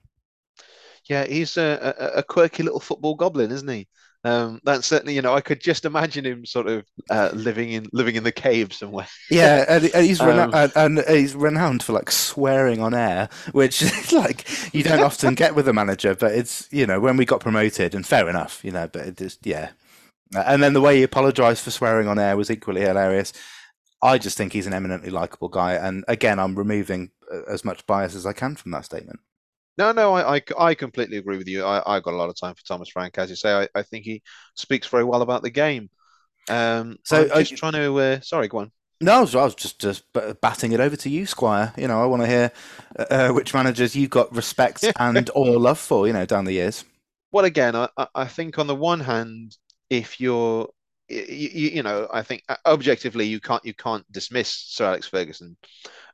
[1.09, 3.89] Yeah, he's a, a, a quirky little football goblin, isn't he?
[4.25, 7.87] Um, that's certainly, you know, I could just imagine him sort of uh, living in
[7.93, 9.07] living in the cave somewhere.
[9.29, 13.83] Yeah, and, he's rena- Um, and, and he's renowned for like swearing on air, which
[14.13, 16.15] like you don't often get with a manager.
[16.15, 18.87] But it's you know when we got promoted, and fair enough, you know.
[18.89, 19.71] But it just yeah,
[20.35, 23.33] and then the way he apologised for swearing on air was equally hilarious.
[24.03, 27.87] I just think he's an eminently likable guy, and again, I'm removing uh, as much
[27.87, 29.21] bias as I can from that statement.
[29.79, 31.65] No, no, I, I, I completely agree with you.
[31.65, 33.53] I, I got a lot of time for Thomas Frank, as you say.
[33.53, 34.23] I, I think he
[34.55, 35.91] speaks very well about the game.
[36.49, 37.99] Um, So, I'm uh, just trying to.
[37.99, 38.73] Uh, sorry, go on.
[39.01, 40.05] No, I was, I was just just
[40.41, 41.75] batting it over to you, Squire.
[41.77, 42.51] You know, I want to hear
[42.99, 46.07] uh, which managers you've got respect and or love for.
[46.07, 46.85] You know, down the years.
[47.33, 49.57] Well, again, I- I think on the one hand,
[49.91, 50.69] if you're,
[51.09, 55.57] you, you know, I think uh, objectively you can't you can't dismiss Sir Alex Ferguson,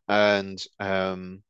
[0.08, 1.42] and um,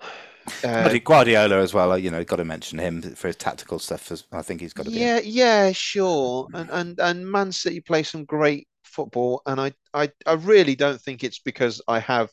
[0.64, 1.96] uh, Guardi- Guardiola as well.
[1.98, 4.10] You know, got to mention him for his tactical stuff.
[4.10, 5.00] As I think he's got to be.
[5.00, 10.10] yeah, yeah, sure, and and and Man City play some great football, and I I
[10.26, 12.30] I really don't think it's because I have,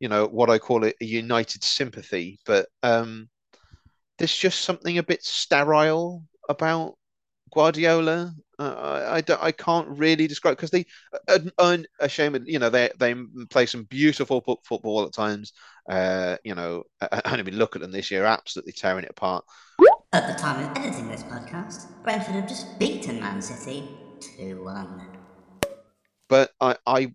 [0.00, 3.28] you know, what I call it a united sympathy, but um,
[4.18, 6.94] there's just something a bit sterile about
[7.52, 8.34] Guardiola.
[8.58, 8.74] Uh,
[9.08, 10.86] I, I, don't- I can't really describe because they
[11.28, 13.14] un, unashamed, you know, they they
[13.50, 15.52] play some beautiful football at times.
[15.88, 19.44] Uh, you know, I, I mean, look at them this year, absolutely tearing it apart.
[20.12, 23.82] At the time of editing this podcast, Brentford have just beaten Man City
[24.38, 25.10] 2 1.
[26.28, 27.10] But I, I, i-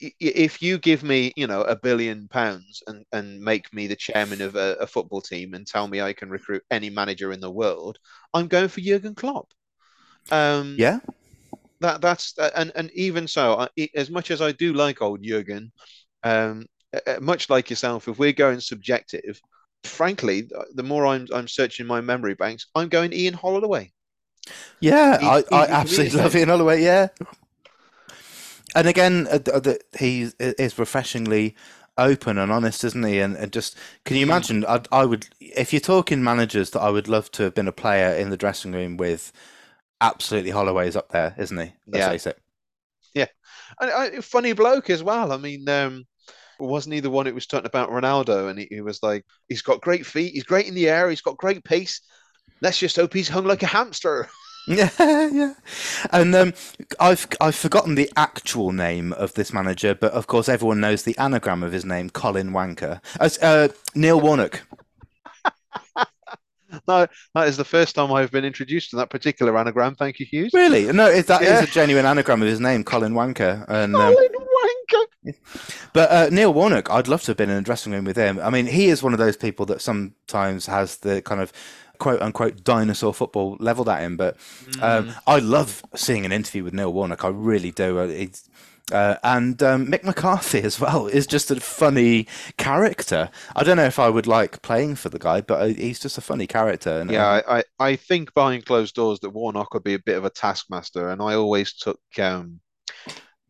[0.00, 3.96] i- if you give me, you know, a billion pounds and and make me the
[3.96, 7.40] chairman of a, a football team and tell me I can recruit any manager in
[7.40, 7.98] the world,
[8.34, 9.52] I'm going for Jurgen Klopp.
[10.30, 11.00] Um, Yeah.
[11.80, 15.72] that that's and and even so, I, as much as I do like old Jurgen,
[16.24, 19.40] um, uh, uh, much like yourself, if we're going subjective,
[19.84, 23.92] frankly, the more I'm I'm searching my memory banks, I'm going Ian Holloway.
[24.80, 26.34] Yeah, He- I, he- I he absolutely love.
[26.34, 26.82] Ian Holloway.
[26.82, 27.08] Yeah,
[28.74, 31.54] and again, uh, th- th- he is refreshingly
[31.98, 33.18] open and honest, isn't he?
[33.18, 34.22] And, and just can you Mm.
[34.22, 34.64] imagine?
[34.66, 37.72] I, I would, if you're talking managers that I would love to have been a
[37.72, 39.32] player in the dressing room with.
[40.00, 41.72] Absolutely, Holloway's up there, isn't he?
[41.86, 42.10] Let's Yeah.
[42.10, 42.38] face it.
[43.14, 43.26] Yeah,
[43.80, 45.32] And uh, funny bloke as well.
[45.32, 46.04] I mean, um,
[46.60, 48.50] wasn't he the one who was talking about Ronaldo?
[48.50, 51.22] And he, he was like, he's got great feet, he's great in the air, he's
[51.22, 52.02] got great pace.
[52.62, 54.28] Let's just hope he's hung like a hamster.
[54.66, 54.90] Yeah,
[55.32, 55.54] yeah.
[56.12, 56.52] And um,
[57.00, 61.16] I've I've forgotten the actual name of this manager, but of course everyone knows the
[61.18, 63.00] anagram of his name, Colin Wanker.
[63.18, 64.62] As uh, Neil Warnock.
[66.90, 69.94] No, that is the first time I've been introduced to that particular anagram.
[69.94, 70.52] Thank you, Hughes.
[70.52, 70.90] Really?
[70.92, 71.62] No, it, that is Yeah.
[71.62, 73.64] a genuine anagram of his name, Colin Wanker.
[73.68, 75.34] And um, Colin Wanker.
[75.92, 78.40] but uh, Neil Warnock, I'd love to have been in a dressing room with him.
[78.40, 81.52] I mean, he is one of those people that sometimes has the kind of
[81.98, 84.16] quote unquote dinosaur football leveled at him.
[84.16, 84.36] But
[84.80, 87.24] um, I love seeing an interview with Neil Warnock.
[87.24, 88.00] I really do.
[88.00, 88.48] Uh, It's,
[88.92, 92.26] uh, and um, Mick McCarthy as well is just a funny
[92.58, 93.30] character.
[93.56, 96.18] I don't know if I would like playing for the guy, but uh, he's just
[96.18, 97.00] a funny character.
[97.00, 99.98] And, Yeah, um, I, I, I think behind closed doors that Warnock would be a
[99.98, 102.60] bit of a taskmaster, and I always took um,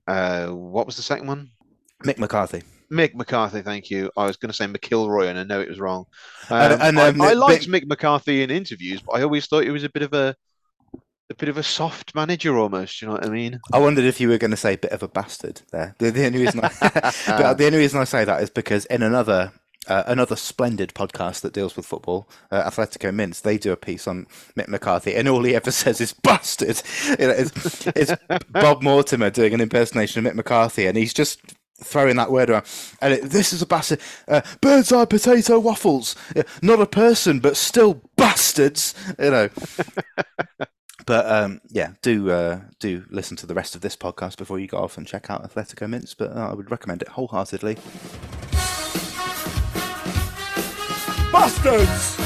[0.06, 1.50] uh, what was the second one?
[2.04, 2.62] Mick McCarthy.
[2.92, 4.10] Mick McCarthy, thank you.
[4.16, 6.06] I was going to say McIlroy, and I know it was wrong.
[6.48, 9.46] And- Um, and, I, um, I Mick- liked Mick McCarthy in interviews, but I always
[9.46, 10.34] thought he was a bit of a
[11.30, 13.00] a bit of a soft manager almost.
[13.00, 13.60] You know what I mean?
[13.72, 15.94] I wondered if you were going to say bit of a bastard there.
[15.98, 16.68] The, the only reason I,
[17.26, 19.52] but the only reason I say that is because in another
[19.88, 24.06] uh, another splendid podcast that deals with football, uh, Athletico Mince, they do a piece
[24.06, 28.12] on Mick McCarthy, and all he ever says is "bastard." You know, it's, it's
[28.50, 31.40] Bob Mortimer doing an impersonation of Mick McCarthy, and he's just
[31.82, 32.66] throwing that word around.
[33.00, 34.00] And it, this is a bastard.
[34.28, 36.14] Uh, bird's eye potato waffles.
[36.36, 38.94] Yeah, Not a person, but still bastards.
[39.18, 39.48] You know.
[41.06, 44.66] But um, yeah, do uh, do listen to the rest of this podcast before you
[44.66, 46.14] go off and check out Athletico Mince.
[46.14, 47.76] But uh, I would recommend it wholeheartedly.
[51.32, 52.16] Bastards!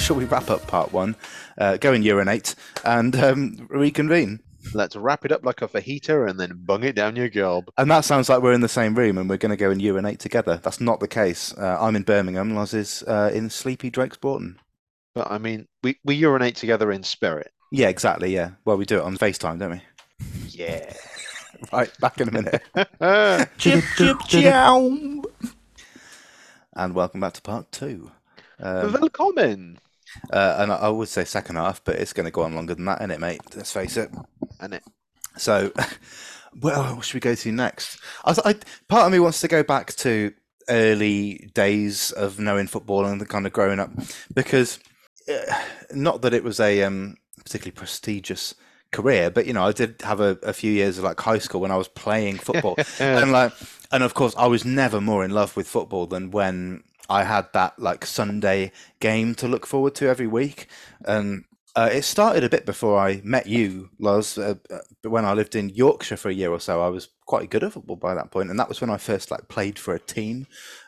[0.00, 1.16] Shall we wrap up part one?
[1.58, 2.54] Uh, go and urinate
[2.84, 4.40] and um, reconvene.
[4.74, 7.70] Let's wrap it up like a fajita and then bung it down your gob.
[7.76, 9.80] And that sounds like we're in the same room and we're going to go and
[9.82, 10.60] urinate together.
[10.62, 11.52] That's not the case.
[11.56, 12.54] Uh, I'm in Birmingham.
[12.54, 14.58] Loz is uh, in sleepy Drake's Broughton.
[15.14, 17.52] But I mean, we, we urinate together in spirit.
[17.72, 18.32] Yeah, exactly.
[18.34, 18.52] Yeah.
[18.64, 19.82] Well, we do it on FaceTime, don't we?
[20.48, 20.92] Yeah.
[21.72, 22.62] Right, back in a minute.
[23.58, 25.22] Chip, chip, chow.
[26.74, 28.10] And welcome back to part two.
[28.58, 29.78] Um, Welcome.
[30.32, 32.74] uh, and I, I would say second half, but it's going to go on longer
[32.74, 33.42] than that, isn't it, mate?
[33.54, 34.10] Let's face it.
[34.58, 34.82] And it.
[35.36, 35.72] So,
[36.60, 37.98] well, what should we go to next?
[38.24, 38.54] I, I,
[38.88, 40.32] part of me wants to go back to
[40.68, 43.90] early days of knowing football and the kind of growing up,
[44.34, 44.78] because
[45.92, 48.54] not that it was a um, particularly prestigious
[48.92, 51.60] career, but you know, I did have a, a few years of like high school
[51.60, 53.52] when I was playing football, and like,
[53.92, 57.52] and of course, I was never more in love with football than when I had
[57.52, 60.66] that like Sunday game to look forward to every week,
[61.04, 61.44] and
[61.76, 64.36] uh, it started a bit before I met you, Loz.
[64.36, 67.50] Uh, uh, when I lived in Yorkshire for a year or so, I was quite
[67.50, 69.94] good at football by that point, and that was when I first like played for
[69.94, 70.46] a team,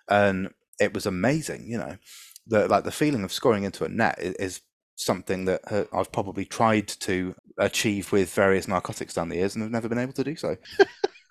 [0.08, 1.66] and it was amazing.
[1.68, 1.96] You know,
[2.46, 4.60] the like the feeling of scoring into a net is, is
[4.96, 9.62] something that uh, I've probably tried to achieve with various narcotics down the years, and
[9.62, 10.56] have never been able to do so.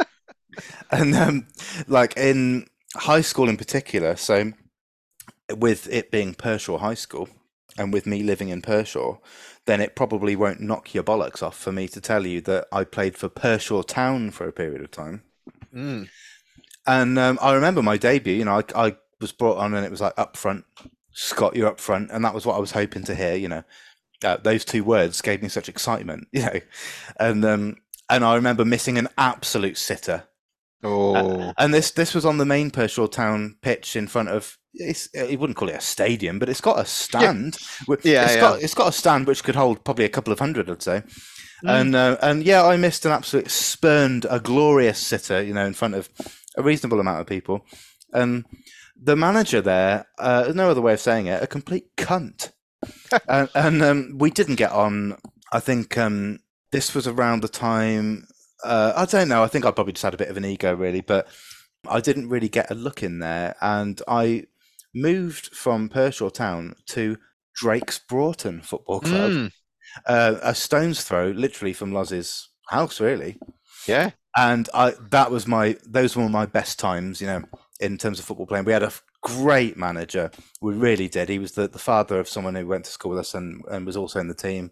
[0.91, 1.47] and um,
[1.87, 4.51] like in high school in particular, so
[5.49, 7.29] with it being Pershore High School
[7.77, 9.19] and with me living in Pershore,
[9.65, 12.83] then it probably won't knock your bollocks off for me to tell you that I
[12.83, 15.23] played for Pershore Town for a period of time.
[15.73, 16.09] Mm.
[16.85, 19.91] And um, I remember my debut, you know, I, I was brought on and it
[19.91, 20.65] was like up front,
[21.13, 22.11] Scott, you're up front.
[22.11, 23.63] And that was what I was hoping to hear, you know.
[24.23, 26.59] Uh, those two words gave me such excitement, you know.
[27.19, 27.75] And um,
[28.09, 30.23] and I remember missing an absolute sitter
[30.83, 31.53] Oh.
[31.59, 34.57] and this this was on the main Pershore Town pitch in front of.
[34.73, 37.57] It's, you wouldn't call it a stadium, but it's got a stand.
[37.87, 38.39] Wi- Yeah, it's yeah.
[38.41, 41.03] got it's got a stand which could hold probably a couple of hundred, I'd say.
[41.63, 41.81] Mm.
[41.81, 45.73] And uh, and yeah, I missed an absolute spurned, a glorious sitter, you know, in
[45.73, 46.09] front of
[46.57, 47.65] a reasonable amount of people.
[48.13, 48.45] And
[49.01, 52.51] the manager there, uh, no other way of saying it, a complete cunt.
[53.27, 55.17] and and um, we didn't get on.
[55.51, 56.39] I think um,
[56.71, 58.27] this was around the time.
[58.63, 59.43] Uh, I don't know.
[59.43, 61.27] I think I probably just had a bit of an ego, really, but
[61.87, 64.45] I didn't really get a look in there, and I
[64.93, 67.17] moved from Pershore Town to
[67.55, 69.51] Drake's Broughton Football Club, Mm.
[70.05, 73.37] uh, a stone's throw, literally from Loz's house, really.
[73.87, 74.11] Yeah.
[74.37, 77.43] And I that was my those were my best times, you know,
[77.81, 78.65] in terms of football playing.
[78.65, 80.31] We had a great manager.
[80.61, 81.29] We really did.
[81.29, 83.85] He was the, the father of someone who went to school with us and, and
[83.85, 84.71] was also in the team.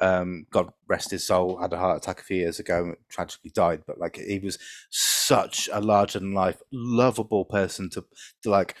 [0.00, 3.82] Um, God rest his soul, had a heart attack a few years ago, tragically died.
[3.86, 4.58] But like he was
[4.90, 8.04] such a larger than life, lovable person to,
[8.42, 8.76] to like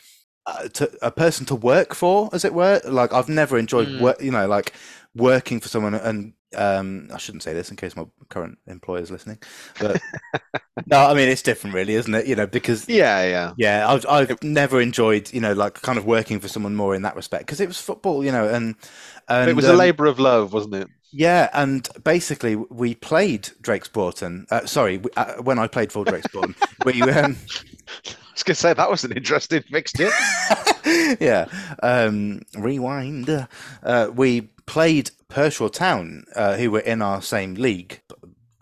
[0.46, 2.80] uh, to a person to work for, as it were.
[2.84, 3.98] Like I've never enjoyed Mm.
[3.98, 4.74] work, you know, like
[5.14, 5.94] working for someone.
[5.94, 9.38] And um, I shouldn't say this in case my current employer is listening,
[9.78, 10.00] but
[10.86, 12.26] no, I mean it's different, really, isn't it?
[12.26, 13.54] You know, because Yeah, yeah.
[13.56, 17.02] yeah, I've I've never enjoyed, you know, like kind of working for someone more in
[17.02, 18.76] that respect because it was football, you know, and
[19.40, 20.88] and it was a um, labour of love, wasn't it?
[21.12, 24.46] yeah, and basically we played Drake's Broughton.
[24.50, 27.36] Uh, sorry, we- uh, when I played for Drake's Broughton, we um,
[28.06, 30.10] I was going to say that was an interesting fixture.
[31.20, 31.46] yeah.
[31.82, 33.46] Um, rewind.
[33.82, 38.02] Uh, we played Pershore Town, uh, who were in our same league,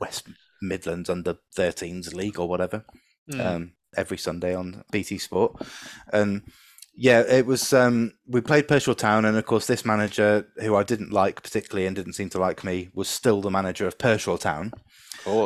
[0.01, 0.29] West
[0.61, 2.85] Midlands under 13s league or whatever,
[3.31, 3.47] Mm.
[3.47, 5.63] um, every Sunday on BT Sport.
[6.13, 6.43] And
[6.95, 7.73] yeah, it was.
[7.73, 11.87] Um, we played Pershore Town, and of course, this manager, who I didn't like particularly
[11.87, 14.73] and didn't seem to like me, was still the manager of Pershore Town.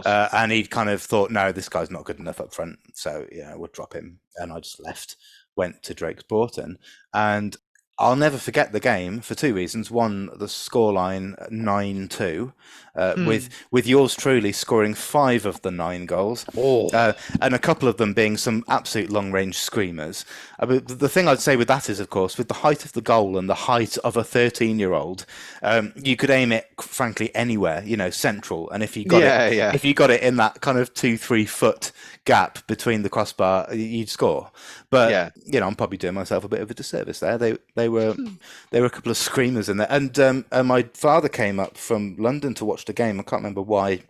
[0.07, 2.79] Uh, and he'd kind of thought, no, this guy's not good enough up front.
[2.95, 4.19] So, yeah, we'll drop him.
[4.37, 5.17] And I just left,
[5.57, 6.79] went to Drake's Broughton.
[7.15, 7.57] And
[7.99, 9.91] I'll never forget the game for two reasons.
[9.91, 12.53] One, the scoreline 9 2,
[12.95, 13.27] uh, Hmm.
[13.27, 16.45] with, with yours truly scoring five of the nine goals.
[16.57, 16.89] oh.
[16.89, 20.25] Uh, and a couple of them being some absolute long range screamers.
[20.59, 22.93] I mean, the thing I'd say with that is, of course, with the height of
[22.93, 25.25] the goal and the height of a 13 year old,
[25.63, 28.71] um, you could aim it, frankly, anywhere, you know, central.
[28.71, 29.73] And if you got yeah, it, yeah.
[29.75, 31.93] if you got it in that kind of two, three foot
[32.25, 34.51] gap between the crossbar, you'd score.
[34.91, 35.31] But Yeah.
[35.45, 37.39] you know, I'm probably doing myself a bit of a disservice there.
[37.39, 38.35] They they were hmm.
[38.71, 41.77] there were a couple of screamers in there, and um, and my father came up
[41.77, 43.19] from London to watch the game.
[43.19, 44.03] I can't remember why,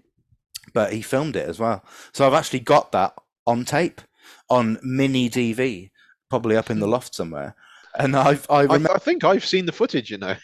[0.74, 1.84] but he filmed it as well.
[2.12, 3.14] So I've actually got that
[3.46, 4.00] on tape
[4.50, 5.90] on mini DV,
[6.28, 6.92] probably up in the hmm.
[6.92, 7.54] loft somewhere.
[7.98, 8.74] And I've I I.
[8.94, 10.36] I think I've seen the footage, you know.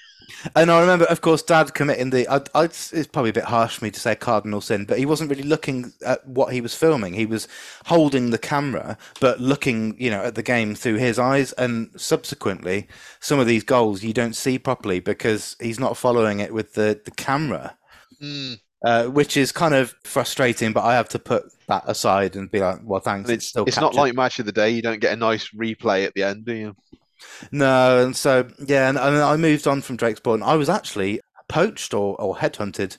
[0.56, 2.28] And I remember, of course, Dad committing the.
[2.28, 5.06] I, I, it's probably a bit harsh for me to say cardinal sin, but he
[5.06, 7.14] wasn't really looking at what he was filming.
[7.14, 7.48] He was
[7.86, 11.52] holding the camera, but looking, you know, at the game through his eyes.
[11.52, 12.88] And subsequently,
[13.20, 17.00] some of these goals you don't see properly because he's not following it with the
[17.04, 17.76] the camera,
[18.22, 18.58] Mm.
[18.84, 20.72] uh, which is kind of frustrating.
[20.72, 23.28] But I have to put that aside and be like, well, thanks.
[23.28, 24.70] And it's it's not like match of the day.
[24.70, 26.76] You don't get a nice replay at the end, do you?
[27.50, 30.42] No, and so yeah, and, and I moved on from Drake's Broughton.
[30.42, 32.98] I was actually poached or, or headhunted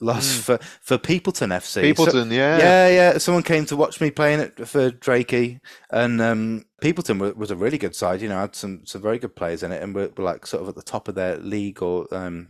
[0.00, 0.42] lost Mm.
[0.42, 1.62] for for Peopleton FC.
[1.64, 2.58] So- Peopleton, yeah.
[2.58, 3.18] yeah, yeah.
[3.18, 5.60] Someone came to watch me playing it for Drakey,
[5.90, 8.20] and um, Peopleton wa- was a really good side.
[8.20, 10.62] You know, had some some very good players in it, and were, were like sort
[10.62, 12.48] of at the top of their league, or um,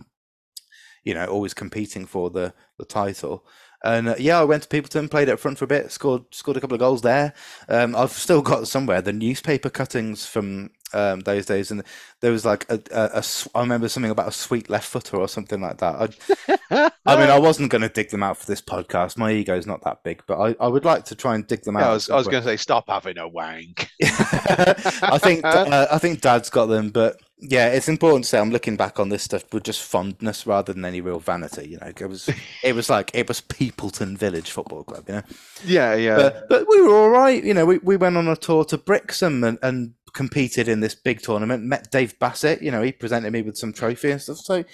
[1.04, 3.44] you know, always competing for the the title.
[3.84, 6.56] And uh, yeah, I went to Peopleton, played up front for a bit, scored scored
[6.56, 7.34] a couple of goals there.
[7.68, 11.82] Um, I've still got somewhere the newspaper cuttings from um, those days, and
[12.20, 13.24] there was like a, a, a
[13.55, 16.14] I remember something about a sweet left footer or something like that.
[16.70, 19.16] I, I mean, I wasn't going to dig them out for this podcast.
[19.16, 21.76] My ego's not that big, but I, I would like to try and dig them
[21.76, 21.82] out.
[21.84, 23.88] I was, was going to say, stop having a wank.
[24.03, 28.51] I think uh, I think Dad's got them, but yeah, it's important to say I'm
[28.53, 31.70] looking back on this stuff with just fondness rather than any real vanity.
[31.70, 32.30] You know, it was
[32.62, 35.05] it was like it was Peopleton Village Football Club.
[35.09, 35.22] You know,
[35.64, 36.16] Yeah, yeah.
[36.16, 37.43] but but we were all right.
[37.43, 40.94] You know, we, we went on a tour to Brixham and, and competed in this
[40.94, 41.64] big tournament.
[41.64, 42.62] Met Dave Bassett.
[42.62, 44.38] You know, he presented me with some trophy and stuff.
[44.38, 44.64] So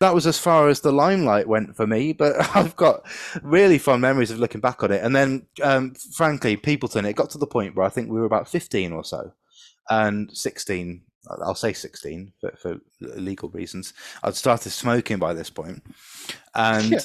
[0.00, 2.12] that was as far as the limelight went for me.
[2.12, 3.02] But I've got
[3.42, 5.02] really fond memories of looking back on it.
[5.02, 7.04] And then, um, frankly, Peopleton.
[7.06, 9.32] It got to the point where I think we were about fifteen or so,
[9.88, 11.02] and sixteen.
[11.44, 13.92] I'll say 16 for, for legal reasons.
[14.22, 15.82] I'd started smoking by this point,
[16.54, 16.98] and Yeah.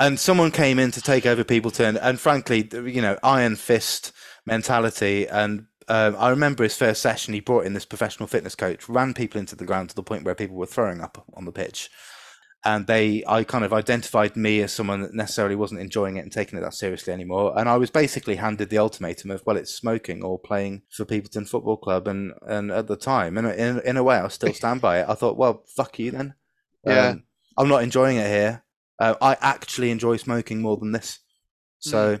[0.00, 4.12] and someone came in to take over Peopleton, and frankly, you know, iron fist
[4.46, 5.28] mentality.
[5.28, 7.34] And um, I remember his first session.
[7.34, 10.24] He brought in this professional fitness coach, ran people into the ground to the point
[10.24, 11.90] where people were throwing up on the pitch.
[12.64, 16.32] And they, I kind of identified me as someone that necessarily wasn't enjoying it and
[16.32, 17.56] taking it that seriously anymore.
[17.56, 21.44] And I was basically handed the ultimatum of, well, it's smoking or playing for Peopleton
[21.44, 22.08] Football Club.
[22.08, 25.06] And and at the time, and in in a way, I still stand by it.
[25.08, 26.34] I thought, well, fuck you then.
[26.84, 27.08] Yeah.
[27.08, 27.24] Um,
[27.56, 28.64] I'm not enjoying it here.
[28.98, 31.20] Uh, I actually enjoy smoking more than this.
[31.78, 32.18] So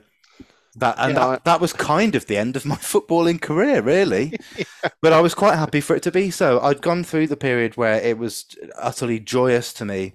[0.76, 4.34] that and Yeah, that, that was kind of the end of my footballing career, really.
[5.02, 6.60] But I was quite happy for it to be so.
[6.60, 8.44] I'd gone through the period where it was
[8.78, 10.12] utterly joyous to me.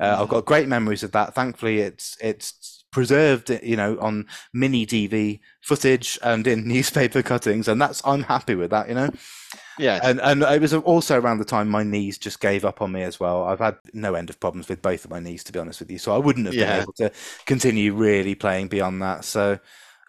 [0.00, 1.34] Uh, I've got great memories of that.
[1.34, 7.80] Thankfully, it's it's preserved, you know, on mini DV footage and in newspaper cuttings, and
[7.80, 9.10] that's I'm happy with that, you know.
[9.78, 10.00] yeah.
[10.02, 13.02] And and it was also around the time my knees just gave up on me
[13.02, 13.44] as well.
[13.44, 15.90] I've had no end of problems with both of my knees, to be honest with
[15.90, 15.98] you.
[15.98, 16.66] So I wouldn't have Yeah.
[16.66, 17.10] been able to
[17.46, 19.24] continue really playing beyond that.
[19.24, 19.58] So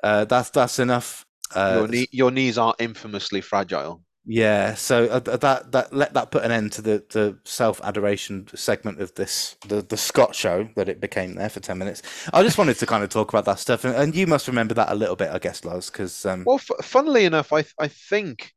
[0.03, 1.25] uh, that's that's enough.
[1.55, 4.03] Uh, your, knee, your knees are infamously fragile.
[4.25, 4.73] yeah.
[4.75, 9.01] So uh, that that let that put an end to the, the self adoration segment
[9.01, 12.01] of this the the Scott show that it became there for ten minutes.
[12.33, 14.73] I just wanted to kind of talk about that stuff, and, and you must remember
[14.75, 17.87] that a little bit, I guess, Loz, because um, Well, f- funnily enough, I I
[17.87, 18.53] think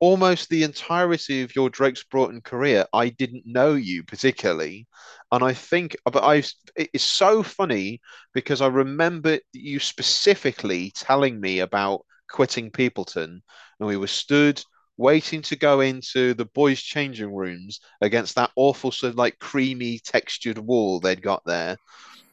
[0.00, 4.86] almost the entirety of your Drake's Broughton career, I didn't know you particularly,
[5.30, 6.42] and I think, but I
[6.76, 8.00] it's so funny
[8.32, 13.42] because I remember you specifically telling me about quitting Peopleton,
[13.78, 14.62] and we were stood
[14.96, 19.98] waiting to go into the boys' changing rooms against that awful sort of like creamy
[19.98, 21.76] textured wall they'd got there,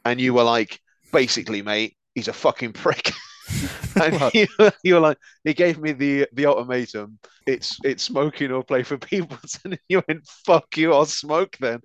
[0.04, 0.80] and you were like,
[1.12, 3.12] basically, mate, he's a fucking prick.
[4.02, 4.46] and you,
[4.82, 7.18] you were like, he gave me the the ultimatum.
[7.46, 9.38] It's it's smoking or play for people.
[9.64, 11.80] And you went, fuck you, I'll smoke then.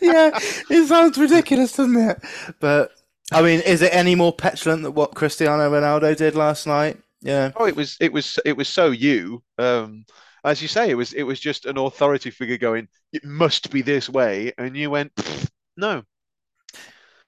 [0.00, 0.30] yeah,
[0.70, 2.18] it sounds ridiculous, doesn't it?
[2.60, 2.92] But
[3.32, 6.98] I mean, is it any more petulant than what Cristiano Ronaldo did last night?
[7.20, 7.52] Yeah.
[7.56, 9.42] Oh, it was it was it was so you.
[9.58, 10.04] Um,
[10.44, 13.82] as you say, it was it was just an authority figure going, it must be
[13.82, 15.12] this way, and you went,
[15.76, 16.02] no.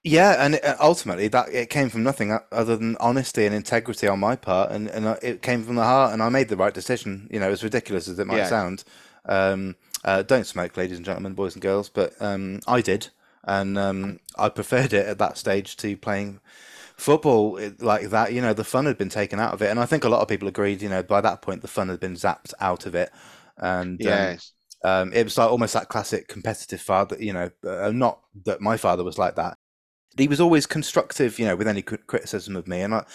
[0.09, 4.07] Yeah, and it, uh, ultimately that it came from nothing other than honesty and integrity
[4.07, 6.55] on my part, and and uh, it came from the heart, and I made the
[6.55, 7.27] right decision.
[7.31, 8.47] You know, as ridiculous as it might Yeah.
[8.47, 8.83] sound,
[9.25, 13.09] um, uh, don't smoke, ladies and gentlemen, boys and girls, but um, I did,
[13.43, 16.39] and um, I preferred it at that stage to playing
[16.95, 18.33] football like that.
[18.33, 20.21] You know, the fun had been taken out of it, and I think a lot
[20.21, 20.81] of people agreed.
[20.81, 23.11] You know, by that point, the fun had been zapped out of it,
[23.57, 24.53] and um, Yes.
[24.85, 27.17] um, it was like almost that classic competitive father.
[27.19, 29.57] You know, uh, not that my father was like that.
[30.17, 32.81] He was always constructive, you know, with any criticism of me.
[32.81, 33.05] And I,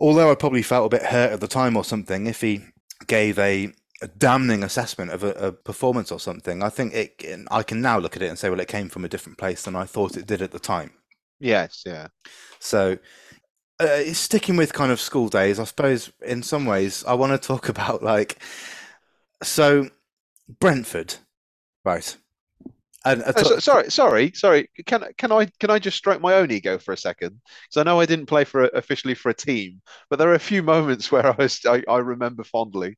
[0.00, 2.62] although I probably felt a bit hurt at the time or something, if he
[3.06, 7.22] gave a, a damning assessment of a, a performance or something, I think it.
[7.50, 9.62] I can now look at it and say, well, it came from a different place
[9.62, 10.92] than I thought it did at the time.
[11.40, 11.82] Yes.
[11.84, 12.08] Yeah.
[12.60, 12.98] So,
[13.80, 17.46] uh, sticking with kind of school days, I suppose in some ways I want to
[17.48, 18.38] talk about like,
[19.42, 19.88] so
[20.60, 21.16] Brentford,
[21.84, 22.16] right?
[23.04, 24.68] And I Oh, so- sorry, sorry, sorry.
[24.86, 27.40] Can can I can I just stroke my own ego for a second?
[27.64, 30.34] Because I know I didn't play for a, officially for a team, but there are
[30.34, 32.96] a few moments where I was I, I remember fondly.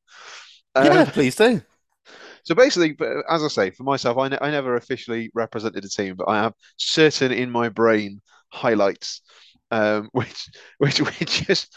[0.75, 1.63] Um, yeah, please do.
[2.45, 2.97] So basically,
[3.31, 6.43] as I say, for myself, I, ne I never officially represented a team, but I
[6.43, 8.21] have certain in my brain
[8.53, 9.23] highlights.
[9.75, 10.49] Um, which
[10.79, 11.75] which which just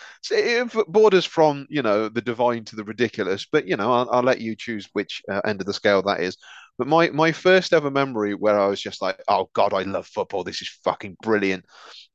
[0.87, 3.47] borders from you know the divine to the ridiculous.
[3.51, 6.21] But you know, I'll, I'll let you choose which uh, end of the scale that
[6.21, 6.37] is.
[6.77, 10.05] But my my first ever memory where I was just like, oh god, I love
[10.07, 10.43] football.
[10.43, 11.65] This is fucking brilliant.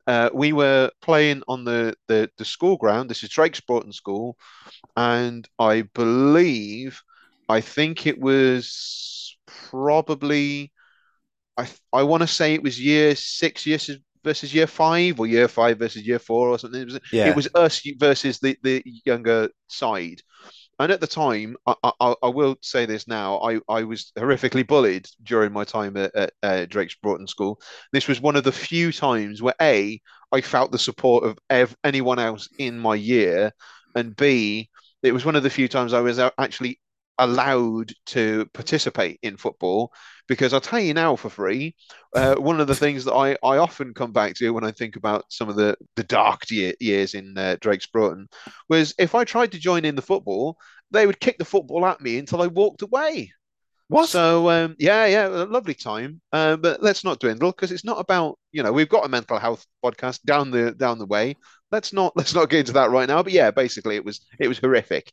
[0.07, 3.11] Uh, we were playing on the, the the school ground.
[3.11, 4.37] This is Drake's Broughton School,
[4.97, 7.01] and I believe,
[7.49, 9.37] I think it was
[9.71, 10.73] probably,
[11.57, 13.79] I I want to say it was year six, year
[14.25, 16.81] versus year five, or year five versus year four, or something.
[16.83, 17.29] It was Yeah.
[17.31, 20.23] it was us versus the the younger side.
[20.79, 24.67] And at the time, I, I, I will say this now, I, I was horrifically
[24.67, 27.61] bullied during my time at, at uh, Drake's Broughton School.
[27.93, 30.01] This was one of the few times where A,
[30.33, 33.53] I felt the support of ev- anyone else in my year,
[33.95, 34.71] and B,
[35.03, 36.81] it was one of the few times I was actually
[37.19, 39.93] allowed to participate in football
[40.29, 41.75] because I'll tell you now for free,
[42.15, 44.97] uh, one of the things that I, I often come back to when I think
[44.97, 48.29] about some of the, the dark year, years in uh, Drake's Broughton
[48.69, 50.57] was if I tried to join in the football,
[50.91, 53.33] they would kick the football at me until I walked away.
[53.93, 54.09] What?
[54.09, 56.23] So um, yeah, yeah, a lovely time.
[56.33, 59.39] Uh, but let's not dwindle because it's not about you know we've got a mental
[59.39, 61.37] health podcast down the down the way.
[61.71, 63.23] Let's not let's not get into that right now.
[63.23, 65.13] But yeah, basically it was it was horrific.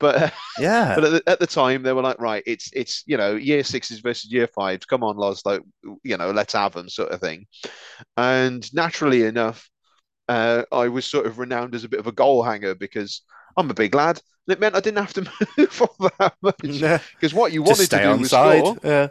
[0.00, 0.94] But yeah.
[0.96, 3.62] but at the, at the time they were like right, it's it's you know year
[3.62, 4.86] sixes versus year fives.
[4.86, 5.60] Come on, Loz, like
[6.02, 7.46] you know let's have them sort of thing.
[8.16, 9.68] And naturally enough,
[10.28, 13.22] uh, I was sort of renowned as a bit of a goal hanger because
[13.56, 14.20] I'm a big lad.
[14.48, 16.98] And it meant I didn't have to move all that much Yeah.
[17.14, 18.60] because what you wanted to do on was side.
[18.64, 18.78] score.
[18.82, 19.08] Yeah.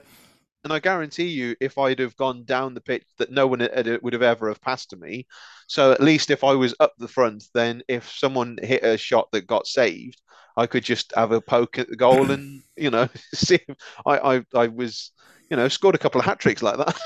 [0.64, 4.02] And I guarantee you, if I'd have gone down the pitch, that no one had-
[4.02, 5.26] would have ever have passed to me.
[5.68, 9.30] So at least if I was up the front, then if someone hit a shot
[9.32, 10.22] that got saved,
[10.58, 13.60] I could just have a poke at the goal and you know see.
[13.68, 15.12] If I I I was
[15.50, 17.00] you know scored a couple of hat tricks like that.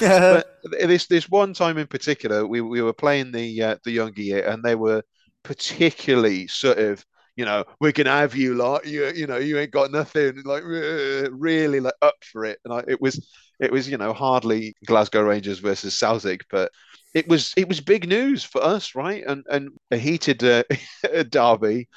[0.00, 0.42] Yeah.
[0.62, 4.22] but this this one time in particular, we, we were playing the uh, the younger
[4.22, 5.02] year, and they were
[5.42, 7.04] particularly sort of,
[7.36, 10.62] you know, we can have you like you you know, you ain't got nothing, like
[10.64, 13.28] really like up for it, and I, it was
[13.60, 16.70] it was you know hardly Glasgow Rangers versus Celtic, but
[17.14, 19.22] it was it was big news for us, right?
[19.26, 20.64] And and a heated uh,
[21.28, 21.88] derby.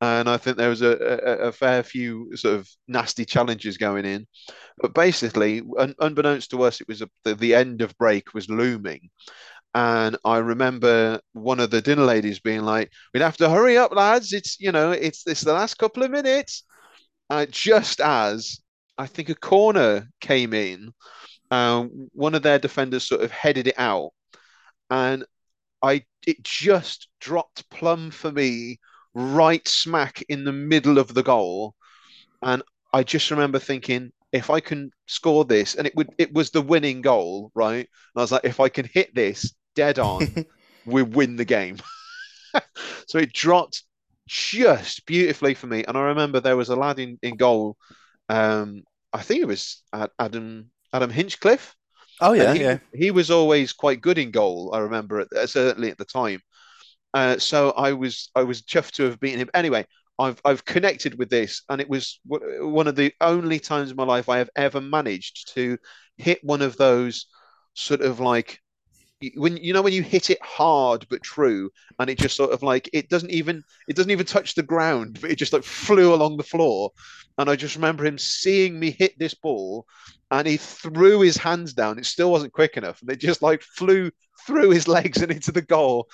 [0.00, 4.04] And I think there was a, a, a fair few sort of nasty challenges going
[4.04, 4.28] in.
[4.78, 8.48] But basically, un, unbeknownst to us, it was a, the, the end of break was
[8.48, 9.10] looming.
[9.74, 13.92] And I remember one of the dinner ladies being like, "We'd have to hurry up,
[13.92, 14.32] lads.
[14.32, 16.64] It's you know, it's it's the last couple of minutes."
[17.30, 18.60] Uh, just as
[18.98, 20.92] I think a corner came in,
[21.50, 24.12] uh, one of their defenders sort of headed it out,
[24.90, 25.24] and
[25.82, 28.78] I it just dropped plumb for me
[29.14, 31.74] right smack in the middle of the goal,
[32.42, 32.62] and
[32.92, 36.62] I just remember thinking, if I can score this, and it would it was the
[36.62, 37.86] winning goal, right?
[37.86, 40.44] And I was like, if I can hit this dead on,
[40.86, 41.76] we win the game.
[43.06, 43.84] so it dropped
[44.26, 45.84] just beautifully for me.
[45.86, 47.76] And I remember there was a lad in, in goal.
[48.28, 49.82] Um, I think it was
[50.18, 51.76] Adam Adam Hinchcliffe.
[52.20, 52.78] Oh yeah, he, yeah.
[52.92, 54.72] he was always quite good in goal.
[54.74, 56.40] I remember uh, certainly at the time.
[57.14, 59.50] Uh, so I was I was chuffed to have beaten him.
[59.54, 59.86] Anyway,
[60.18, 63.96] I've I've connected with this, and it was w- one of the only times in
[63.96, 65.78] my life I have ever managed to
[66.16, 67.26] hit one of those
[67.74, 68.60] sort of like
[69.34, 72.62] when you know when you hit it hard but true, and it just sort of
[72.62, 76.14] like it doesn't even it doesn't even touch the ground, but it just like flew
[76.14, 76.90] along the floor.
[77.36, 79.86] And I just remember him seeing me hit this ball,
[80.30, 81.98] and he threw his hands down.
[81.98, 84.10] It still wasn't quick enough, and it just like flew
[84.46, 86.08] through his legs and into the goal.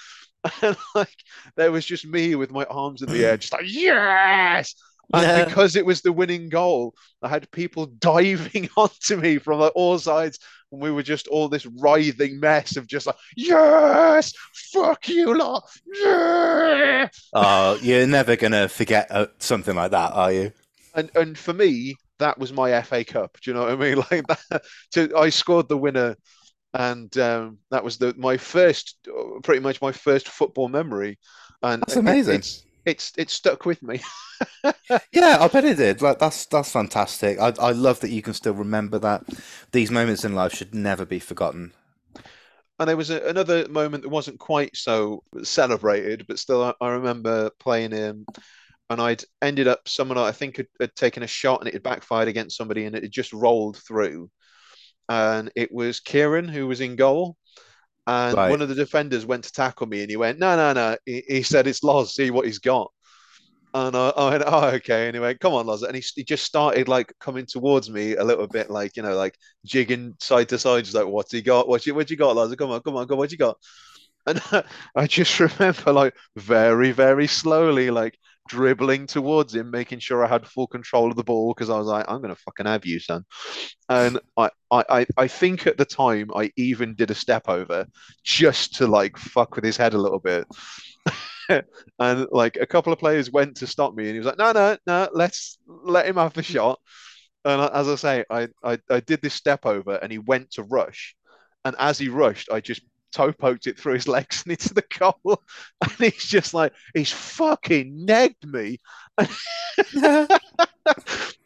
[0.62, 1.24] And like
[1.56, 4.74] there was just me with my arms in the air, just like yes.
[5.12, 9.72] And because it was the winning goal, I had people diving onto me from like
[9.74, 10.38] all sides,
[10.72, 14.32] and we were just all this writhing mess of just like yes,
[14.72, 17.08] fuck you lot, yeah.
[17.32, 20.52] Oh, you're never gonna forget uh, something like that, are you?
[20.94, 23.38] And and for me, that was my FA Cup.
[23.40, 23.96] Do you know what I mean?
[24.10, 24.62] Like that.
[24.92, 26.16] To, I scored the winner,
[26.72, 28.96] and um, that was the my first,
[29.42, 31.18] pretty much my first football memory.
[31.62, 32.36] And That's amazing.
[32.36, 34.00] It's it's it's stuck with me.
[35.12, 36.02] Yeah, I bet it did.
[36.02, 37.38] Like that's that's fantastic.
[37.38, 39.24] I I love that you can still remember that.
[39.72, 41.72] These moments in life should never be forgotten.
[42.78, 46.88] And there was a, another moment that wasn't quite so celebrated, but still, I, I
[46.90, 48.26] remember playing him,
[48.90, 51.82] and I'd ended up someone I think had, had taken a shot and it had
[51.82, 54.30] backfired against somebody, and it had just rolled through,
[55.08, 57.36] and it was Kieran who was in goal,
[58.06, 58.46] and Right.
[58.46, 61.22] one of the defenders went to tackle me, and he went, "No, no, no," he,
[61.28, 62.14] he said, "It's Loz.
[62.14, 62.90] See what he's got."
[63.74, 65.06] And I, I went, oh, okay.
[65.06, 65.82] And he went, come on, Loz.
[65.82, 69.16] And he, he just started like coming towards me a little bit, like, you know,
[69.16, 69.36] like
[69.66, 71.66] jigging side to side, just like, what's he got?
[71.68, 72.54] What's you, what you got, Loz?
[72.54, 73.58] Come on, come on, come on, what you got?
[74.26, 74.40] And
[74.96, 78.18] I just remember like very, very slowly, like
[78.48, 81.86] dribbling towards him, making sure I had full control of the ball because I was
[81.86, 83.24] like, I'm gonna fucking have you, son.
[83.88, 87.86] And I, I, I, I think at the time I even did a step over
[88.22, 90.46] just to like fuck with his head a little bit.
[91.98, 94.52] and like a couple of players went to stop me, and he was like, "No,
[94.52, 96.78] no, no, let's let him have the shot."
[97.44, 100.62] And as I say, I, I, I did this step over, and he went to
[100.62, 101.14] rush,
[101.64, 102.82] and as he rushed, I just
[103.14, 105.42] toe poked it through his legs and into the goal,
[105.80, 108.78] and he's just like, he's fucking negged me.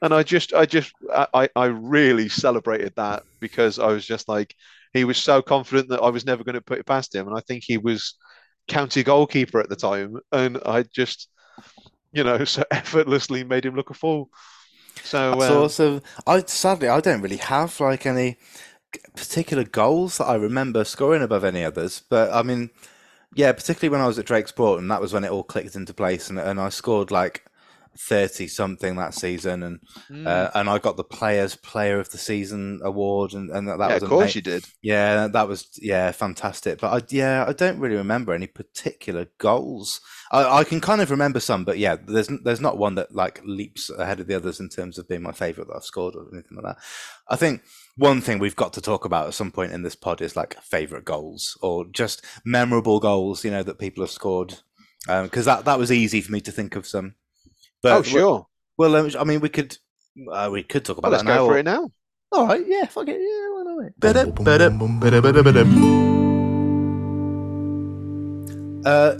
[0.02, 4.54] and I just, I just, I, I really celebrated that because I was just like,
[4.94, 7.36] he was so confident that I was never going to put it past him, and
[7.36, 8.14] I think he was
[8.66, 11.28] county goalkeeper at the time, and I just,
[12.12, 14.30] you know, so effortlessly made him look a fool.
[15.04, 16.02] So um, awesome.
[16.26, 18.36] I sadly I don't really have like any
[19.14, 22.02] particular goals that I remember scoring above any others.
[22.08, 22.70] But I mean,
[23.34, 25.94] yeah, particularly when I was at Drake's and that was when it all clicked into
[25.94, 27.44] place, and, and I scored like
[27.98, 29.80] thirty something that season, and
[30.10, 33.78] mm, uh, and I got the Players Player of the Season award, and, and that,
[33.78, 34.38] that yeah, was of course amazing.
[34.38, 34.64] you did.
[34.82, 36.80] Yeah, that was yeah fantastic.
[36.80, 40.00] But I, yeah, I don't really remember any particular goals.
[40.30, 43.40] I, I can kind of remember some, but yeah, there's there's not one that like
[43.44, 46.26] leaps ahead of the others in terms of being my favourite that I've scored or
[46.32, 46.82] anything like that.
[47.28, 47.62] I think
[47.96, 50.60] one thing we've got to talk about at some point in this pod is like
[50.62, 54.60] favourite goals or just memorable goals, you know, that people have scored.
[55.06, 57.14] Because that that was easy for me to think of some.
[57.82, 58.46] But oh, sure.
[58.76, 59.76] Well, um, I mean, we could
[60.30, 61.38] uh, we could talk about Well, let's that now.
[61.46, 61.90] go for it now.
[62.30, 64.34] All right, yeah, fuck it, yeah, why not?
[64.34, 65.98] Boom, boom.
[68.84, 69.16] Uh,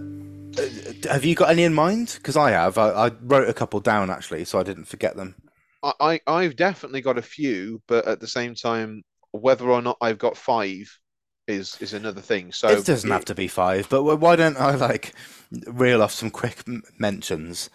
[0.59, 0.63] uh,
[1.11, 2.15] have you got any in mind?
[2.17, 2.77] Because I have.
[2.79, 5.35] I, I wrote a couple down actually, so I didn't forget them.
[5.83, 9.03] I, I, I've definitely got a few, but at the same time,
[9.33, 10.91] whether or not I've got five
[11.47, 12.53] is is another thing.
[12.53, 15.15] So it doesn't have to be five, but why don't I like
[15.67, 17.71] reel off some quick m- mentions?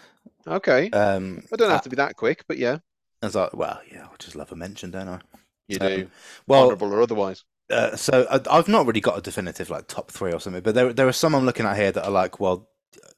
[0.48, 2.80] Okay, Um, I don't have uh, to be that quick, but yeah,
[3.22, 5.20] As I, well, yeah, I just love a mention, don't I?
[5.68, 6.10] you Um, do,
[6.48, 7.44] Well, honourable or otherwise.
[7.70, 10.76] uh, so I, I've not really got a definitive like top three or something, but
[10.76, 12.70] there there are some I'm looking at here that are like, well,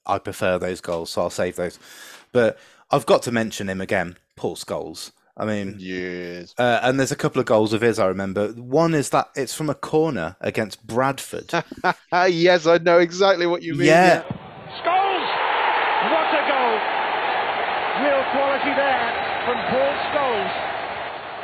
[0.05, 1.79] I prefer those goals, so I'll save those.
[2.31, 2.57] But
[2.91, 5.11] I've got to mention him again, Paul Scholes.
[5.37, 6.53] I mean, Yes.
[6.57, 8.49] Uh, and there's a couple of goals of his I remember.
[8.53, 11.51] One is that it's from a corner against Bradford.
[12.13, 13.87] yes, I know exactly what you mean.
[13.87, 14.21] yeah,
[14.79, 15.29] Scholes!
[16.13, 16.77] What a goal!
[18.05, 19.11] Real quality there
[19.43, 20.53] from Paul Scholes.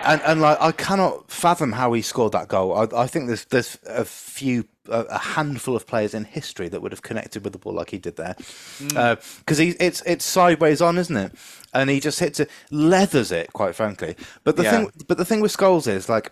[0.04, 2.74] And and like I cannot fathom how he scored that goal.
[2.74, 6.82] I, I think there's there's a few a, a handful of players in history that
[6.82, 8.96] would have connected with the ball like he did there, mm.
[8.96, 11.34] uh, because he it's it's sideways on, isn't it?
[11.74, 14.16] And he just hits it, leathers it, quite frankly.
[14.44, 14.72] But the Yeah.
[14.72, 16.32] thing, but the thing with Scholes is like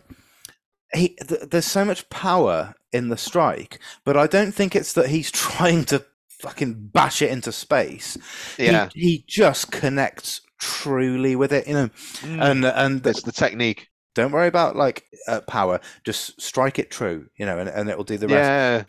[0.93, 5.09] he th- there's so much power in the strike, but I don't think it's that
[5.09, 8.17] he's trying to fucking bash it into space.
[8.57, 8.89] He- Yeah.
[8.93, 11.89] he, just connects truly with it, you know.
[12.23, 13.87] And and It's the technique.
[14.15, 18.03] don't worry about like uh, power, just strike it true, you know, and, and it'll
[18.03, 18.47] do the rest.
[18.47, 18.83] Yeah.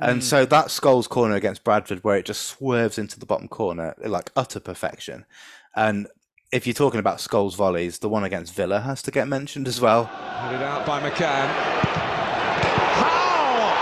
[0.00, 3.94] And so that Scholes corner against Bradford, where it just swerves into the bottom corner,
[4.04, 5.26] like utter perfection.
[5.74, 6.06] And
[6.52, 9.80] if you're talking about Scholes volleys, the one against Villa has to get mentioned as
[9.80, 10.04] well.
[10.04, 11.48] Headed out by McCann.
[13.02, 13.74] How?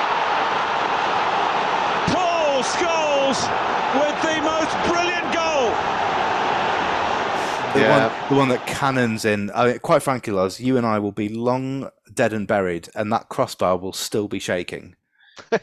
[2.14, 3.40] Paul Scholes
[4.00, 5.70] with the most brilliant goal.
[7.76, 8.08] The Yeah.
[8.08, 9.50] one, the one that cannons in.
[9.54, 13.12] I mean, quite frankly, Loz, you and I will be long dead and buried, and
[13.12, 14.96] that crossbar will still be shaking.
[15.50, 15.62] That's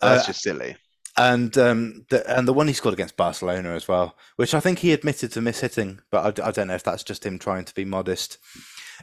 [0.00, 0.76] Uh, just silly.
[1.16, 4.78] and um, the and the one he scored against Barcelona as well, which I think
[4.78, 7.84] he admitted to mishitting, but I don't know if that's just him trying to be
[7.84, 8.38] modest.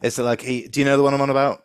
[0.02, 0.68] Is it like he.
[0.68, 1.64] Do you know the one I'm on about?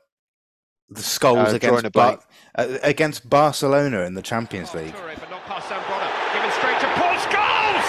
[0.90, 2.18] The Scholes Uh, against Bar-
[2.56, 4.92] uh, against Barcelona in the Champions League.
[4.94, 6.10] Toure, but not past Zambrotta.
[6.34, 7.88] Given straight to Paul Scholes!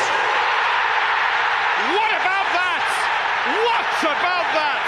[2.00, 2.84] What about that?
[3.68, 4.84] What about that?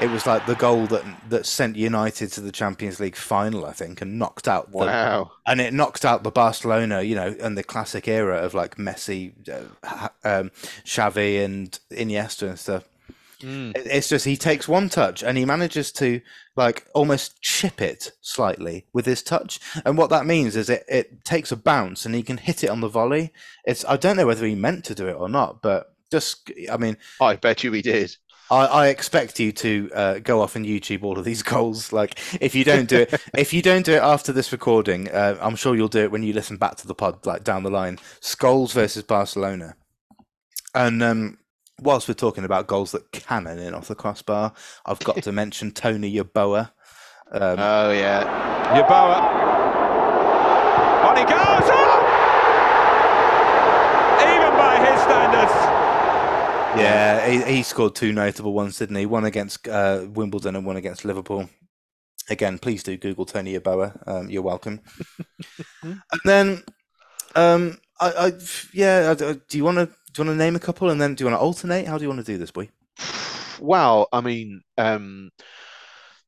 [0.00, 3.72] It was like the goal that that sent United to the Champions League final, I
[3.72, 5.32] think, and knocked out the Wow.
[5.46, 9.32] and it knocked out the Barcelona, you know, and the classic era of like Messi,
[9.48, 10.50] uh, um,
[10.84, 12.84] Xavi, and Iniesta and stuff.
[13.40, 16.20] It- It's just he takes one touch and he manages to
[16.56, 21.24] like almost chip it slightly with his touch, and what that means is it it
[21.24, 23.32] takes a bounce and he can hit it on the volley.
[23.64, 26.76] It's I don't know whether he meant to do it or not, but just I
[26.76, 28.16] mean I bet you he did.
[28.50, 31.92] I, I expect you to uh, go off and YouTube all of these goals.
[31.92, 35.36] Like, if you don't do it, if you don't do it after this recording, uh,
[35.40, 37.70] I'm sure you'll do it when you listen back to the pod, like down the
[37.70, 37.98] line.
[38.20, 39.76] Scholes versus Barcelona,
[40.74, 41.38] and um,
[41.80, 44.52] whilst we're talking about goals that cannon in off the crossbar,
[44.84, 46.70] I've got to mention Tony Yeboah.
[47.32, 48.22] Um, Oh yeah.
[48.76, 49.46] Yeboah.
[51.08, 51.70] On he goes!
[51.70, 52.02] Oh!
[54.22, 55.52] Even by his standards.
[56.78, 59.06] Yeah, he, he scored two notable ones, didn't he?
[59.06, 61.48] One against uh, Wimbledon and one against Liverpool.
[62.28, 64.08] Again, please do Google Tony Yeboah.
[64.08, 64.80] Um, you're welcome.
[65.82, 66.62] and then,
[67.34, 68.32] um, I, I
[68.72, 71.14] yeah, I, do you want to do you want to name a couple and then
[71.14, 71.86] do you want to alternate?
[71.86, 72.68] How do you want to do this, boy?
[73.60, 75.30] Well, I mean, um,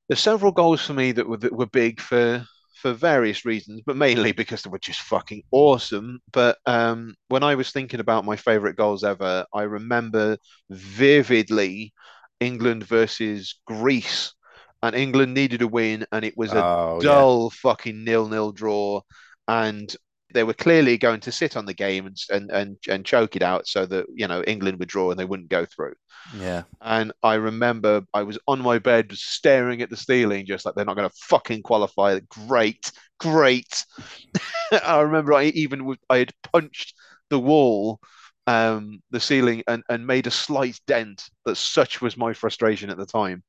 [0.09, 2.45] there's several goals for me that were that were big for
[2.81, 6.21] for various reasons, but mainly because they were just fucking awesome.
[6.33, 10.39] But um, when I was thinking about my favorite goals ever, I remember
[10.71, 11.93] vividly
[12.41, 14.35] England versus Greece,
[14.83, 17.25] and England needed a win, and it was a Oh, yeah.
[17.25, 19.01] dull fucking nil-nil draw,
[19.47, 19.95] and
[20.35, 23.43] they were clearly going to sit on the game and and and, and choke it
[23.43, 25.95] out so that you know England would draw and they wouldn't go through.
[26.31, 30.75] Yeah, And I remember I was on my bed staring at the ceiling, just like
[30.75, 32.21] they're not going to fucking qualify.
[32.29, 33.85] Great, great.
[34.85, 36.95] I remember I even I had punched
[37.31, 38.01] the wall,
[38.47, 41.29] um, the ceiling, and, and made a slight dent.
[41.47, 43.43] That such was my frustration at the time.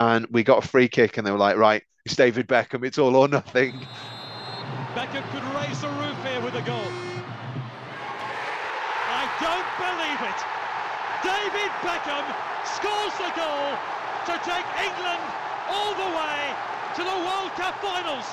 [0.00, 2.84] And we got a free kick, and they were like, "Right, it's David Beckham.
[2.86, 3.88] It's all or nothing."
[4.98, 6.90] Beckham could raise the roof here with a goal.
[9.14, 10.40] I don't believe it.
[11.22, 12.26] David Beckham
[12.66, 13.78] scores the goal
[14.26, 15.22] to take England
[15.70, 16.50] all the way
[16.96, 18.26] to the World Cup finals.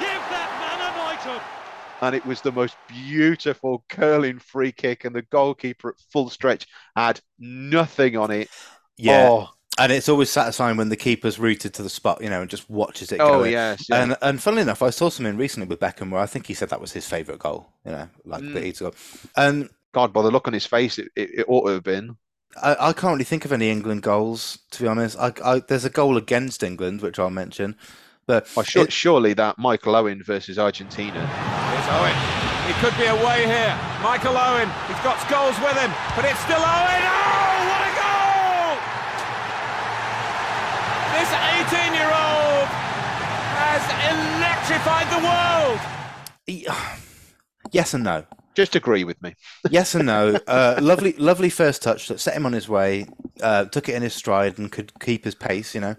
[0.00, 1.42] Give that man a knighthood.
[2.02, 6.66] and it was the most beautiful curling free kick, and the goalkeeper at full stretch
[6.96, 8.50] had nothing on it.
[8.98, 12.40] yeah, Oh, and it's always satisfying when the keeper's rooted to the spot, you know,
[12.40, 13.40] and just watches it go.
[13.40, 13.52] oh in.
[13.52, 14.02] yes, yeah.
[14.02, 16.68] And and funnily enough, I saw something recently with Beckham where I think he said
[16.70, 17.68] that was his favourite goal.
[17.84, 18.54] You know, like Mm.
[18.54, 18.94] that he's got.
[19.36, 22.16] And God, by the look on his face, it, it, it ought to have been.
[22.62, 25.18] I, I can't really think of any England goals to be honest.
[25.18, 27.76] I, I there's a goal against England which I'll mention,
[28.26, 31.26] but Oh, sure, it- surely that Michael Owen versus Argentina.
[31.26, 32.14] Here's Owen.
[32.68, 33.76] He could be away here.
[34.02, 34.68] Michael Owen.
[34.88, 37.02] He's got goals with him, but it's still Owen.
[37.04, 38.03] Oh, what a goal!
[41.14, 42.68] This 18-year-old
[43.60, 43.82] has
[44.14, 45.80] electrified the world.
[47.72, 48.24] yes and no.
[48.54, 49.34] Just agree with me.
[49.70, 50.38] Yes and no.
[50.46, 53.06] Uh, lovely, lovely first touch that set him on his way.
[53.40, 55.74] Uh, took it in his stride and could keep his pace.
[55.74, 55.96] You know,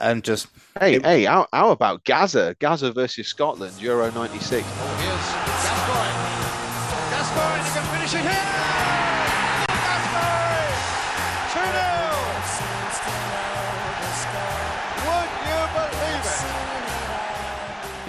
[0.00, 0.48] and just
[0.78, 2.54] Hey, hey, how, how about Gazza?
[2.58, 4.66] Gazza versus Scotland, Euro 96.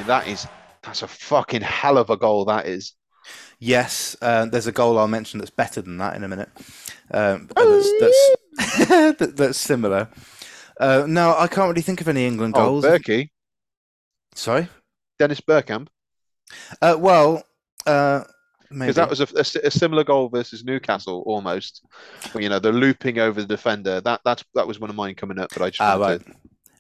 [0.08, 0.48] That is,
[0.84, 2.94] that's a fucking hell of a goal, that is.
[3.60, 4.16] yes.
[4.22, 6.50] Uh, there's a goal I'll mention that's better than that in a minute.
[7.12, 8.88] Um, that's that's,
[9.20, 10.10] that, that's similar.
[10.80, 12.86] Uh, no, I can't really think of any England goals.
[12.86, 13.02] Oh, goals.
[13.02, 13.30] Berkey,
[14.36, 14.68] Sorry.
[15.20, 15.88] Dennis Bergkamp,
[16.82, 17.44] Uh, well,
[17.88, 18.24] uh,
[18.70, 19.28] maybe because that was a,
[19.64, 21.84] a a similar goal versus Newcastle almost.
[22.36, 24.00] You know, the looping over the defender.
[24.02, 26.24] That that's that was one of mine coming up, but I just Ah, right.
[26.24, 26.32] to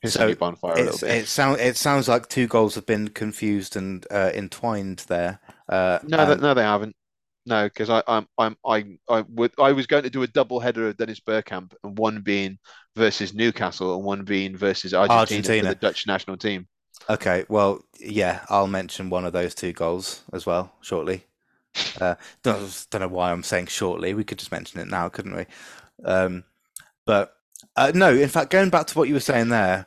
[0.10, 3.10] So set it on fire a it sounds it sounds like two goals have been
[3.10, 5.40] confused and uh, entwined there.
[5.70, 6.96] Uh, No, and- no, they haven't.
[7.46, 10.60] No, because I, I'm, I'm, I, I would, I was going to do a double
[10.60, 12.60] header of Dennis Bergkamp, and one being
[12.98, 15.64] versus Newcastle, and one being versus Argentina, Argentina.
[15.64, 16.68] for the Dutch national team.
[17.10, 21.24] Okay, well, yeah, I'll mention one of those two goals as well shortly.
[22.02, 24.14] Uh, don't, don't know why I'm saying shortly.
[24.14, 25.46] We could just mention it now, couldn't we?
[26.04, 26.44] Um,
[27.06, 27.34] but
[27.78, 29.86] uh, no, in fact, going back to what you were saying there,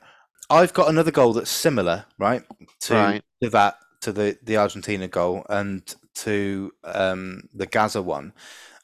[0.51, 2.42] I've got another goal that's similar, right,
[2.80, 3.22] to Right.
[3.42, 5.82] to that to the the Argentina goal and
[6.16, 8.32] to um, the Gazza one.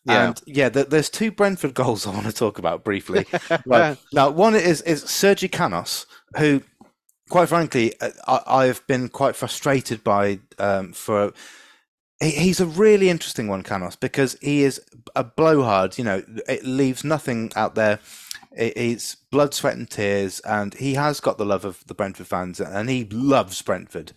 [0.04, 0.28] Yeah.
[0.28, 3.26] And yeah, th- there's two Brentford goals I want to talk about briefly.
[3.66, 3.98] Right.
[4.12, 6.06] Now, one is is Sergi Canos,
[6.38, 6.62] who,
[7.28, 11.32] quite frankly, uh, I, I've been quite frustrated by um, for.
[12.20, 14.80] He, he's a really interesting one, Canos, because he is
[15.14, 15.98] a blowhard.
[15.98, 17.98] You know, it leaves nothing out there.
[18.57, 22.26] It, it's blood, sweat, and tears, and he has got the love of the Brentford
[22.26, 24.12] fans, and he loves Brentford.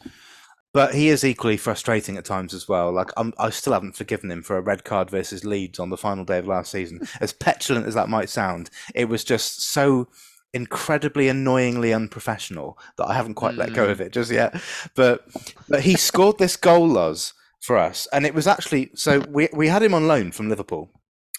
[0.71, 2.91] But he is equally frustrating at times as well.
[2.91, 5.97] Like I'm, I still haven't forgiven him for a red card versus Leeds on the
[5.97, 7.01] final day of last season.
[7.19, 10.07] As petulant as that might sound, it was just so
[10.53, 14.61] incredibly annoyingly unprofessional that I haven't quite let go of it just yet.
[14.95, 15.27] But
[15.67, 19.67] but he scored this goal, Loz, for us, and it was actually so we we
[19.67, 20.91] had him on loan from Liverpool.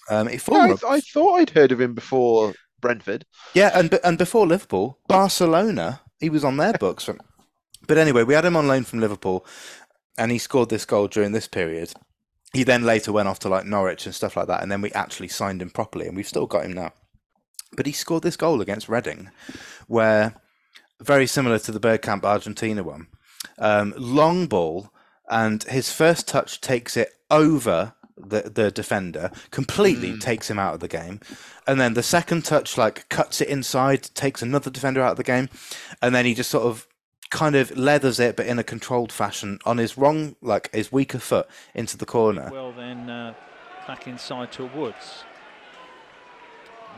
[0.09, 3.27] Um, he I, I thought I'd heard of him before Brentford.
[3.55, 7.05] yeah, and and before Liverpool, Barcelona, he was on their books.
[7.05, 7.21] From,
[7.87, 9.45] but anyway, we had him on loan from Liverpool,
[10.19, 11.93] and he scored this goal during this period.
[12.53, 14.93] He then later went off to like Norwich and stuff like that, and then we
[14.93, 16.93] actually signed him properly, and we've still got him now.
[17.77, 19.31] But he scored this goal against Reading,
[19.87, 20.35] where
[21.01, 23.07] very similar to the Bergkamp Argentina one,
[23.59, 24.91] um, long ball,
[25.31, 27.95] and his first touch takes it over
[28.27, 31.21] the the defender, completely takes him out of the game,
[31.67, 35.25] and then the second touch like cuts it inside, takes another defender out of the
[35.25, 35.49] game,
[36.03, 36.87] and then he just sort of
[37.31, 41.19] kind of leathers it, but in a controlled fashion on his wrong, like his weaker
[41.19, 42.51] foot into the corner.
[42.53, 43.35] Well, then uh,
[43.87, 45.25] back inside to Woods.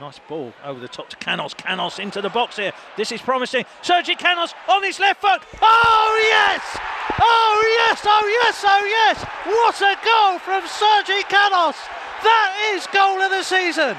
[0.02, 1.54] Nice ball over the top to Canos.
[1.54, 2.72] Canos into the box here.
[2.96, 3.64] This is promising.
[3.82, 5.42] Sergi Canos on his left foot.
[5.62, 6.60] Oh, yes!
[7.20, 8.02] Oh, yes!
[8.04, 8.64] Oh, yes!
[8.66, 9.24] Oh, yes!
[9.46, 11.76] What a goal from Sergi Canos!
[12.24, 13.96] That is goal of the season!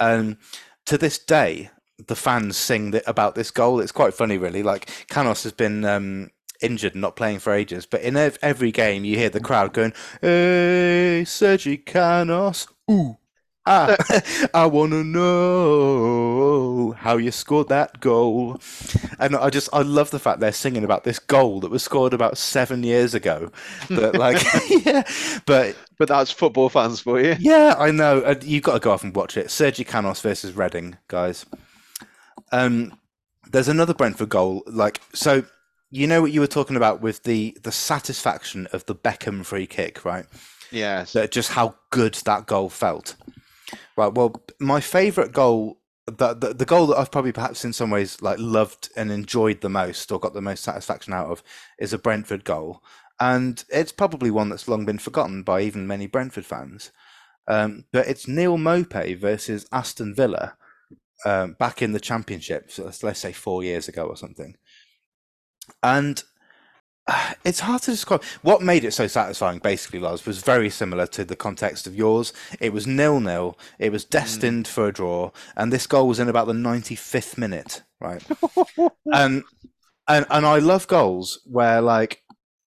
[0.00, 0.38] Um,
[0.86, 1.70] to this day,
[2.04, 3.78] the fans sing th- about this goal.
[3.78, 4.64] It's quite funny, really.
[4.64, 6.30] Like Canos has been um,
[6.60, 9.92] injured and not playing for ages, but in every game you hear the crowd going,
[10.20, 13.18] "Hey, Sergi Canos, ooh."
[13.68, 13.96] Ah,
[14.54, 18.60] I want to know how you scored that goal.
[19.18, 22.14] And I just, I love the fact they're singing about this goal that was scored
[22.14, 23.50] about seven years ago.
[23.90, 24.42] But like,
[24.84, 25.02] yeah,
[25.46, 27.36] but But that's football fans for you.
[27.38, 28.20] yeah, I know.
[28.20, 29.50] Uh, You've got to go off and watch it.
[29.50, 31.44] Sergi Canos versus Reading, guys.
[32.52, 32.98] Um,
[33.50, 34.62] there's another Brentford goal.
[34.66, 35.44] Like, so
[35.90, 39.66] you know what you were talking about with the the satisfaction of the Beckham free
[39.66, 40.26] kick, right?
[40.70, 41.12] Yes.
[41.14, 43.16] That just how good that goal felt.
[43.98, 44.14] Right.
[44.14, 48.22] Well, my favourite goal, the, the the goal that I've probably perhaps in some ways
[48.22, 51.42] like loved and enjoyed the most, or got the most satisfaction out of,
[51.80, 52.80] is a Brentford goal,
[53.18, 56.92] and it's probably one that's long been forgotten by even many Brentford fans.
[57.48, 60.56] Um, but it's Neal Maupay versus Aston Villa
[61.24, 62.70] um, back in the Championship.
[62.70, 64.54] So let's, let's say four years ago or something.
[65.82, 66.22] And
[67.44, 68.22] it's hard to describe.
[68.42, 72.32] What made it so satisfying, basically, Loz, was very similar to the context of yours.
[72.60, 73.58] It was nil nil.
[73.78, 77.38] It was destined for a draw, and this goal was in about the ninety fifth
[77.38, 78.22] minute, right?
[79.12, 79.44] and
[80.06, 82.22] and and I love goals where like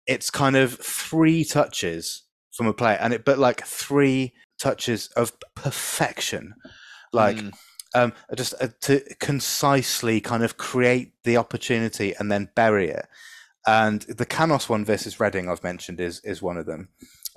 [0.07, 2.22] it's kind of three touches
[2.53, 6.55] from a player, and it but like three touches of perfection,
[7.12, 7.53] like Mm.
[7.95, 13.07] um, just uh, to concisely kind of create the opportunity and then bury it.
[13.66, 16.88] And the Canos one versus Reading I've mentioned is is one of them.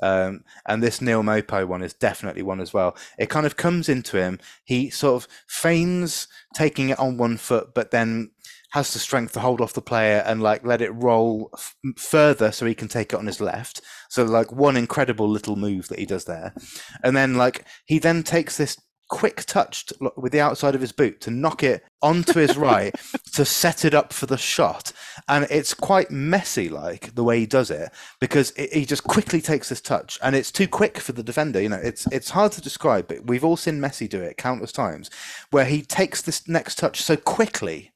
[0.02, 2.96] Um, and this Neal Maupay one is definitely one as well.
[3.18, 4.40] It kind of comes into him.
[4.64, 8.32] He sort of feigns taking it on one foot, but then
[8.72, 12.52] has the strength to hold off the player and like let it roll f- further
[12.52, 13.82] so he can take it on his left.
[14.10, 16.56] So like one incredible little move that he does there,
[17.04, 18.78] and then like he then takes this
[19.10, 22.96] quick touch with the outside of his boot to knock it onto his right
[23.34, 24.92] to set it up for the shot.
[25.28, 29.42] And it's quite messy like the way he does it because it, he just quickly
[29.42, 30.18] takes this touch.
[30.22, 33.26] And it's too quick for the defender you know it's it's hard to describe but
[33.26, 35.10] we've all seen Messi do it countless times
[35.52, 37.92] where he takes this next touch so quickly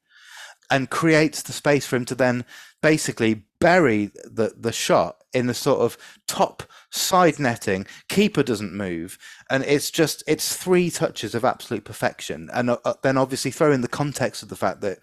[0.70, 2.46] and creates the space for him to then
[2.82, 5.98] basically bury the the shot in the sort of
[6.28, 9.18] top side netting keeper doesn't move
[9.50, 12.50] and it's just it's three touches of absolute perfection.
[12.54, 15.00] And uh, uh, then obviously throw in the context of the fact that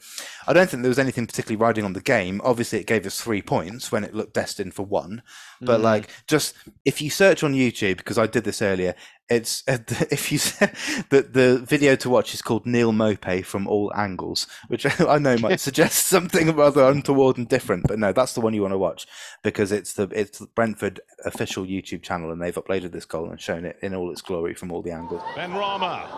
[0.47, 2.41] i don't think there was anything particularly riding on the game.
[2.45, 5.23] Obviously it gave us three points when it looked destined for one.
[5.61, 6.55] But like just
[6.85, 8.95] if you search on youtube because i did this earlier
[9.29, 9.79] it's uh,
[10.11, 10.39] if you
[11.11, 15.37] the the video to watch is called Neal Maupay from all angles, which I know
[15.39, 18.79] might suggest something rather untoward and different, but no, that's the one you want to
[18.79, 19.07] watch
[19.43, 23.41] because it's the it's the Brentford official YouTube channel and they've uploaded this goal and
[23.41, 25.23] shown it in all its glory from all the angles.
[25.37, 26.09] Ben Rama.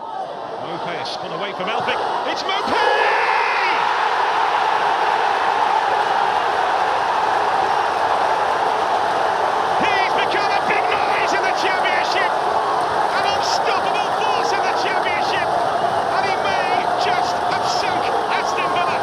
[0.61, 2.31] Maupay spun away from Elphick.
[2.31, 2.75] It's Maupay!
[9.79, 12.31] He's become a big noise in the championship.
[13.17, 15.47] An unstoppable force in the championship.
[16.17, 16.67] And he may
[17.05, 18.03] just have sunk
[18.33, 18.99] Aston Villa.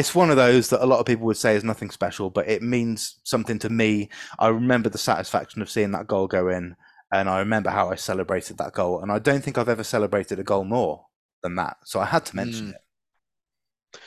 [0.00, 2.48] It's one of those that a lot of people would say is nothing special, but
[2.48, 4.08] it means something to me.
[4.38, 6.74] I remember the satisfaction of seeing that goal go in,
[7.12, 9.02] and I remember how I celebrated that goal.
[9.02, 11.04] And I don't think I've ever celebrated a goal more
[11.42, 11.76] than that.
[11.84, 12.70] So I had to mention Mm.
[12.70, 14.00] it.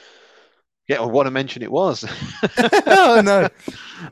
[0.88, 2.04] Yeah, well, what a mention it was.
[2.88, 3.48] oh no!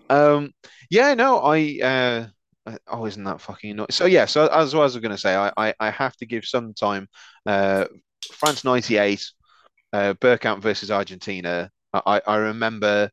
[0.08, 0.54] Um,
[0.92, 2.28] yeah, no, I uh,
[2.70, 3.88] uh, oh, isn't that fucking annoying?
[3.90, 6.46] So yeah, so as I was going to say, I, I I have to give
[6.46, 7.10] some time.
[7.48, 7.86] Uh,
[8.34, 9.32] France '98,
[9.94, 11.70] uh, Bergkamp versus Argentina.
[11.94, 13.12] I I I remember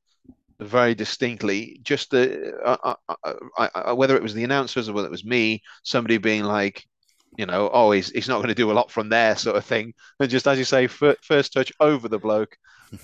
[0.60, 4.92] very distinctly just the uh, uh, uh, I, I, whether it was the announcers or
[4.92, 6.84] whether it was me, somebody being like.
[7.36, 9.64] You know, oh, he's, he's not going to do a lot from there, sort of
[9.64, 9.94] thing.
[10.18, 12.56] And just as you say, fir- first touch over the bloke,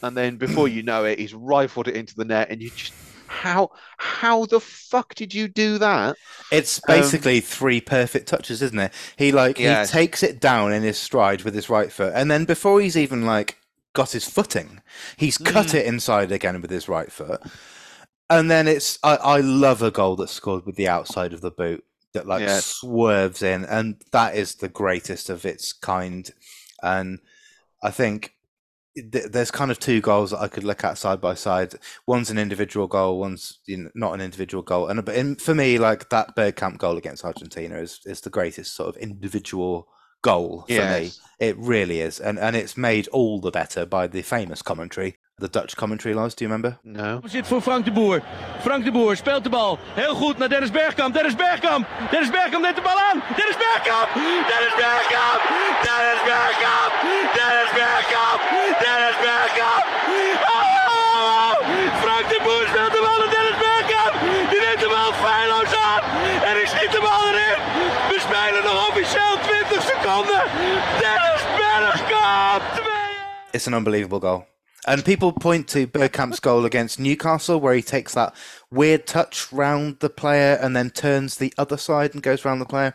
[0.02, 2.94] and then before you know it, he's rifled it into the net, and you just
[3.26, 6.16] how how the fuck did you do that?
[6.50, 8.92] It's Um, basically three perfect touches, isn't it?
[9.16, 12.44] He like he takes it down in his stride with his right foot, and then
[12.44, 13.58] before he's even like
[13.94, 14.82] got his footing,
[15.16, 15.74] he's cut Mm.
[15.74, 17.40] it inside again with his right foot.
[18.30, 21.50] And then it's I, I love a goal that's scored with the outside of the
[21.50, 22.66] boot that like Yes.
[22.66, 26.30] swerves in, and that is the greatest of its kind.
[26.82, 27.20] And
[27.82, 28.32] I think
[28.96, 31.74] th- there's kind of two goals that I could look at side by side.
[32.06, 34.88] One's an individual goal, one's you know, not an individual goal.
[34.88, 38.74] And but in, for me, like that Bergkamp goal against Argentina is is the greatest
[38.74, 39.88] sort of individual
[40.24, 41.10] goal for me.
[41.38, 45.48] It really is, and and it's made all the better by the famous commentary, the
[45.48, 46.14] Dutch commentary.
[46.14, 46.78] Loz, do you remember?
[46.82, 47.20] No.
[47.26, 48.22] Zit voor Frank de Boer.
[48.60, 49.78] Frank de Boer speelt de bal.
[49.94, 51.14] Heel goed naar Dennis Bergkamp.
[51.14, 51.86] Dennis Bergkamp.
[52.10, 53.18] Dennis Bergkamp neemt de bal aan.
[53.36, 54.08] Dennis Bergkamp.
[54.50, 55.40] Dennis Bergkamp.
[55.86, 56.92] Dennis Bergkamp.
[57.38, 58.40] Dennis Bergkamp.
[58.84, 59.84] Dennis Bergkamp.
[60.54, 60.72] Ah!
[61.16, 61.52] Oh!
[62.04, 64.14] Frank de Boer speelt de bal naar Dennis Bergkamp.
[64.50, 66.02] Die neemt de bal feilloos aan.
[66.48, 67.58] En die schiet de bal erin.
[68.10, 70.42] We spelen nog officieel 20 seconden.
[71.02, 71.42] Dennis
[72.54, 72.76] Bergkamp.
[72.76, 72.82] 2
[73.52, 74.46] It's an unbelievable goal.
[74.86, 78.34] And people point to Bergkamp's goal against Newcastle, where he takes that
[78.70, 82.66] weird touch round the player and then turns the other side and goes round the
[82.66, 82.94] player.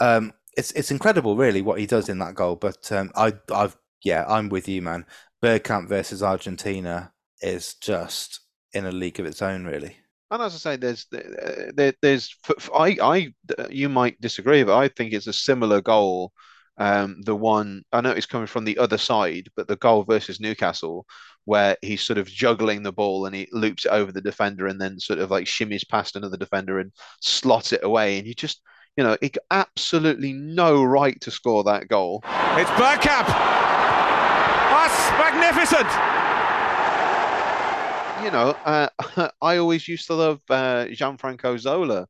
[0.00, 2.54] Um, it's it's incredible, really, what he does in that goal.
[2.54, 5.06] But um, I, I've yeah, I'm with you, man.
[5.42, 8.40] Bergkamp versus Argentina is just
[8.72, 9.96] in a league of its own, really.
[10.30, 12.36] And as I say, there's there, there's
[12.74, 13.34] I I
[13.70, 16.32] you might disagree, but I think it's a similar goal.
[16.78, 20.40] Um, the one I know it's coming from the other side, but the goal versus
[20.40, 21.06] Newcastle,
[21.44, 24.80] where he's sort of juggling the ball and he loops it over the defender and
[24.80, 28.62] then sort of like shimmies past another defender and slots it away, and you just
[28.98, 32.20] you know, he got absolutely no right to score that goal.
[32.24, 33.28] It's Bergkamp.
[34.74, 35.88] That's magnificent.
[38.24, 42.08] You know, uh, I always used to love uh, Gianfranco Zola.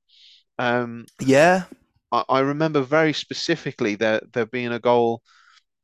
[0.58, 1.64] Um, Yeah,
[2.12, 5.22] I, remember very specifically there there being a goal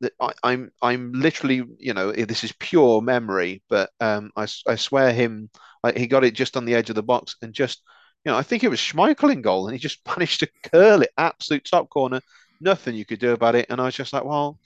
[0.00, 4.76] that I, I'm I'm literally you know this is pure memory, but um I, I
[4.76, 5.50] swear him
[5.96, 7.82] he got it just on the edge of the box and just
[8.24, 11.02] you know I think it was Schmeichel in goal and he just managed to curl
[11.02, 12.20] it absolute top corner,
[12.60, 14.58] nothing you could do about it, and I was just like, well,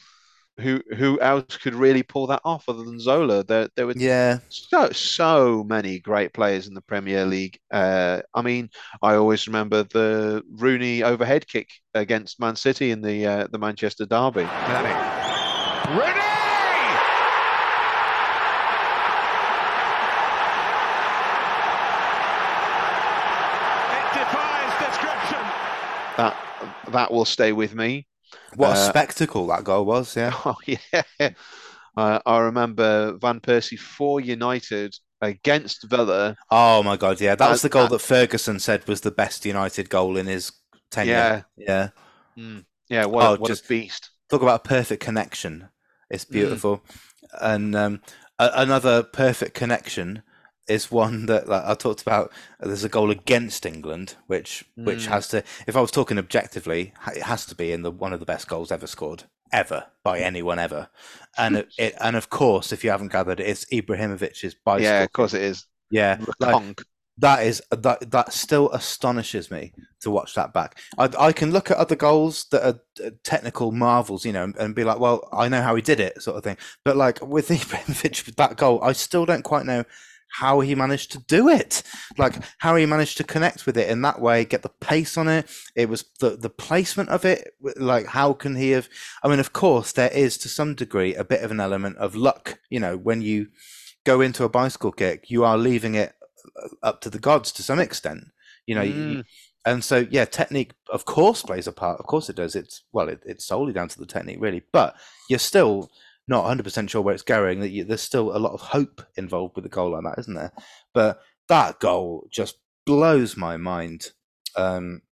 [0.61, 3.45] who who else could really pull that off other than Zola?
[3.45, 4.39] There there were yeah.
[4.49, 7.59] so so many great players in the Premier League.
[7.71, 8.69] Uh, I mean,
[9.03, 14.05] I always remember the Rooney overhead kick against Man City in the uh, the Manchester
[14.05, 14.43] derby.
[15.91, 16.19] Rooney!
[23.95, 25.43] It defies description.
[26.17, 26.37] That
[26.89, 28.07] that will stay with me.
[28.55, 30.17] What a Uh, spectacle that goal was!
[30.17, 31.03] Yeah, Oh yeah,
[31.97, 36.37] uh, I remember Van Persie for United against Villa.
[36.51, 39.91] Oh my god, yeah, that was the goal that Ferguson said was the best United
[39.91, 40.53] goal in his
[40.91, 41.13] tenure.
[41.13, 41.43] Yeah.
[41.57, 41.89] yeah.
[42.39, 42.65] Mm.
[42.89, 44.11] Yeah, what, Oh, what just- a beast.
[44.31, 45.69] Talk about a perfect connection.
[46.11, 46.31] It's Mm.
[46.33, 46.83] beautiful.
[47.41, 48.01] And um,
[48.39, 50.23] a- another perfect connection
[50.69, 52.33] is one that like, I talked about.
[52.61, 55.09] There's a goal against England, which which Mm.
[55.09, 55.43] has to.
[55.67, 58.49] If I was talking objectively, it has to be in the one of the best
[58.49, 60.89] goals ever scored ever by anyone ever.
[61.37, 64.83] And it, it and of course, if you haven't gathered, it's Ibrahimovic's bicycle.
[64.83, 65.67] Yeah, of course it is.
[65.91, 66.81] Yeah, like,
[67.19, 70.79] that is that that still astonishes me to watch that back.
[70.99, 74.57] I I can look at other goals that are uh, technical marvels, you know, and,
[74.57, 76.57] and be like, well, I know how he did it, sort of thing.
[76.85, 79.85] But like with Ibrahimovic, that goal, I still don't quite know
[80.31, 81.83] how he managed to do it.
[82.17, 85.29] Like how he managed to connect with it in that way, get the pace on
[85.29, 85.49] it.
[85.75, 87.55] It was the the placement of it.
[87.77, 88.89] Like how can he have?
[89.23, 92.15] I mean, of course, there is to some degree a bit of an element of
[92.15, 92.59] luck.
[92.71, 93.49] You know, when you
[94.05, 96.13] go into a bicycle kick, you are leaving it
[96.63, 98.25] uh, up to the gods to some extent.
[98.67, 99.25] You know, you- Mm.
[99.65, 101.99] and so yeah, technique of course plays a part.
[102.01, 102.55] Of course it does.
[102.55, 104.95] It's well, it, it's solely down to the technique really, but
[105.29, 105.91] you're still
[106.29, 107.61] not 100 percent sure where it's going.
[107.61, 110.35] That you, there's still a lot of hope involved with a goal like that, isn't
[110.35, 110.53] there?
[110.95, 114.11] But that goal just blows my mind.
[114.57, 115.03] Um,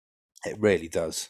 [0.44, 1.28] it really does.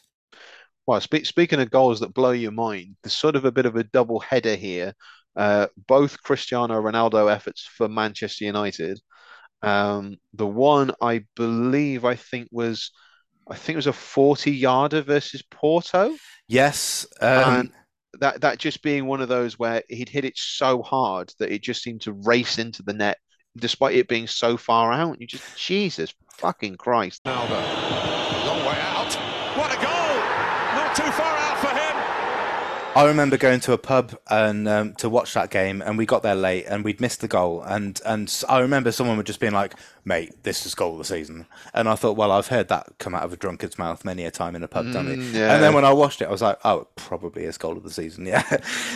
[0.85, 3.75] Well, spe- speaking of goals that blow your mind, there's sort of a bit of
[3.75, 4.93] a double header here.
[5.35, 8.99] Uh, both Cristiano Ronaldo efforts for Manchester United.
[9.61, 12.91] Um, the one I believe I think was,
[13.49, 16.15] I think it was a 40 yarder versus Porto.
[16.47, 17.05] Yes.
[17.21, 17.71] Um,
[18.19, 21.61] that that just being one of those where he'd hit it so hard that it
[21.61, 23.17] just seemed to race into the net,
[23.55, 25.19] despite it being so far out.
[25.19, 27.21] You just Jesus fucking Christ.
[27.25, 27.49] Long
[28.65, 29.13] way out.
[29.57, 30.17] What a goal!
[30.75, 31.97] Not too far out for him.
[32.97, 36.23] I remember going to a pub and um, to watch that game, and we got
[36.23, 39.53] there late, and we'd missed the goal, and and I remember someone would just being
[39.53, 41.45] like, "Mate, this is goal of the season,"
[41.75, 44.31] and I thought, well, I've heard that come out of a drunkard's mouth many a
[44.31, 44.87] time in a pub.
[44.87, 45.53] Mm, yeah.
[45.53, 47.83] And then when I watched it, I was like, oh, it probably is goal of
[47.83, 48.43] the season, yeah.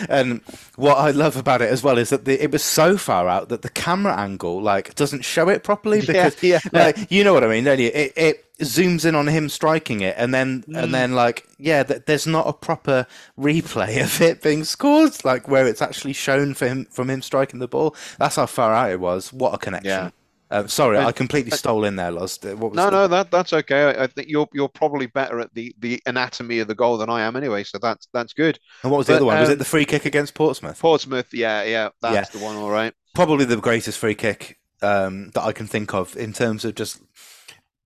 [0.08, 0.40] and
[0.74, 3.50] what I love about it as well is that the, it was so far out
[3.50, 6.58] that the camera angle like doesn't show it properly Yeah, because yeah.
[6.72, 7.92] like you know what I mean, don't you?
[7.94, 10.82] It, it zooms in on him striking it, and then Mm.
[10.82, 13.06] and then like yeah, th- there's not a proper
[13.38, 17.60] replay of it being scored, like where it's actually shown for him from him striking
[17.60, 17.94] the ball.
[18.18, 19.32] That's how far out it was.
[19.32, 19.90] What a connection!
[19.90, 20.10] Yeah.
[20.50, 22.38] Uh, sorry, I completely stole in there, Loz.
[22.42, 23.84] What was No, the- no, that that's okay.
[23.84, 27.08] I, I think you're you're probably better at the, the anatomy of the goal than
[27.08, 28.58] I am anyway, so that's that's good.
[28.82, 29.38] And what was the other one?
[29.40, 30.78] was um, it the free kick against Portsmouth?
[30.78, 32.92] Portsmouth, yeah, yeah, that's the one, all right.
[33.14, 37.00] Probably the greatest free kick um, that I can think of in terms of just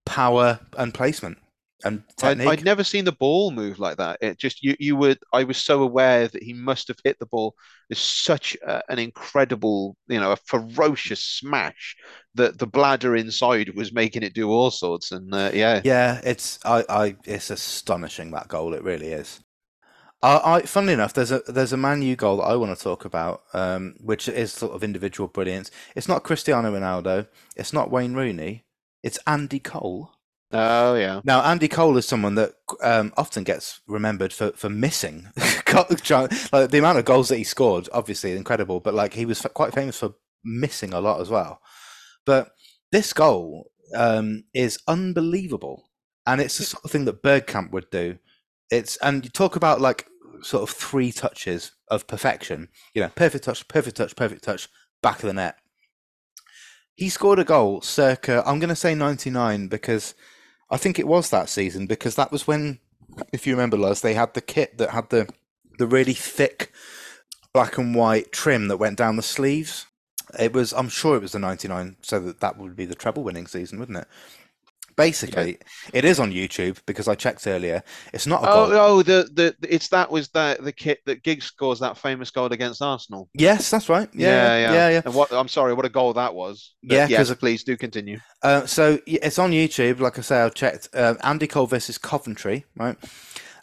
[0.07, 1.39] power and placement
[1.85, 2.41] and I'd.
[2.41, 4.19] I'd never seen the ball move like that.
[4.23, 5.19] It just you you would.
[5.33, 7.55] I was so aware that he must have hit the ball
[7.89, 11.97] with such a, an incredible, you know, a ferocious smash
[12.35, 15.12] that the bladder inside was making it do all sorts.
[15.12, 18.74] And uh, yeah, Yeah, it's I, I it's astonishing that goal.
[18.74, 19.41] It really is.
[20.23, 22.83] I, I funnily enough, there's a there's a Man U goal that I want to
[22.83, 25.70] talk about, um, which is sort of individual brilliance.
[25.95, 27.28] It's not Cristiano Ronaldo.
[27.57, 28.65] It's not Wayne Rooney.
[29.07, 30.11] It's Andy Cole.
[30.51, 35.28] oh yeah, Now, Andy Cole is someone that um, often gets remembered for, for missing.
[36.53, 39.55] like the amount of goals that he scored, obviously incredible, but like he was f-
[39.55, 40.15] quite famous for
[40.45, 41.61] missing a lot as well.
[42.24, 42.51] But
[42.91, 45.89] this goal um, is unbelievable,
[46.27, 48.19] and it's the sort of thing that Bergkamp would do.
[48.73, 50.09] It's and you talk about like
[50.43, 52.70] sort of three touches of perfection.
[52.93, 54.69] You know, perfect touch, perfect touch, perfect touch,
[55.01, 55.59] back of the net.
[56.97, 60.14] He scored a goal circa, I'm going to say 99 because
[60.70, 62.81] I think it was that season because that was when,
[63.32, 65.28] if you remember, Loz, they had the kit that had the
[65.78, 66.73] the really thick
[67.52, 69.86] black and white trim that went down the sleeves.
[70.39, 73.23] It was, I'm sure it was the 99, so that that would be the treble
[73.23, 74.09] winning season, wouldn't it?
[74.97, 75.59] Basically,
[75.93, 77.82] it is on YouTube because I checked earlier.
[78.14, 78.77] It's not a oh goal.
[78.78, 82.47] oh the, the it's that was the the kit that Giggs scores that famous goal
[82.47, 83.28] against Arsenal.
[83.35, 84.09] Yes, that's right.
[84.14, 84.89] Yeah, yeah, yeah.
[84.89, 85.02] yeah.
[85.05, 86.74] And what I'm sorry, what a goal that was.
[86.82, 88.20] But Yeah, yes, please do continue.
[88.43, 90.01] Uh, so it's on YouTube.
[90.01, 90.89] Like I say, I've checked.
[90.94, 92.97] Uh, Andy Cole versus Coventry, right?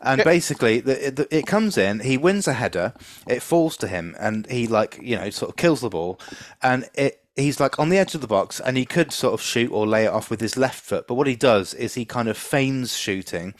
[0.03, 2.01] And basically, the, the, it comes in.
[2.01, 2.93] He wins a header.
[3.25, 6.19] It falls to him, and he like you know sort of kills the ball,
[6.61, 7.19] and it.
[7.35, 9.87] He's like on the edge of the box, and he could sort of shoot or
[9.87, 11.07] lay it off with his left foot.
[11.07, 13.55] But what he does is he kind of feigns shooting,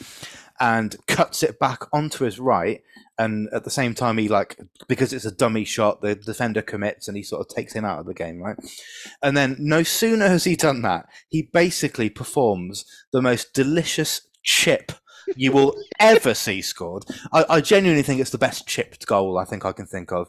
[0.59, 2.81] and cuts it back onto his right.
[3.17, 7.07] And at the same time, he like because it's a dummy shot, the defender commits,
[7.07, 8.57] and he sort of takes him out of the game, right?
[9.21, 14.91] And then no sooner has he done that, he basically performs the most delicious chip
[15.35, 17.05] you will ever see scored.
[17.31, 20.27] I, I genuinely think it's the best chipped goal I think I can think of.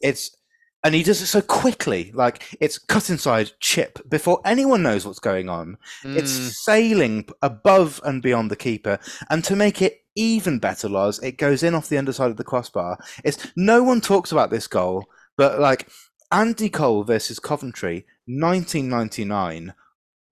[0.00, 0.36] It's
[0.84, 5.18] and he does it so quickly, like it's cut inside chip before anyone knows what's
[5.18, 5.76] going on.
[6.04, 8.98] Mm, It's sailing above and beyond the keeper,
[9.30, 12.44] and to make it even better, Loz, it goes in off the underside of the
[12.44, 12.98] crossbar.
[13.24, 15.04] It's no one talks about this goal,
[15.36, 15.88] but like
[16.32, 19.74] Andy Cole versus Coventry, 1999.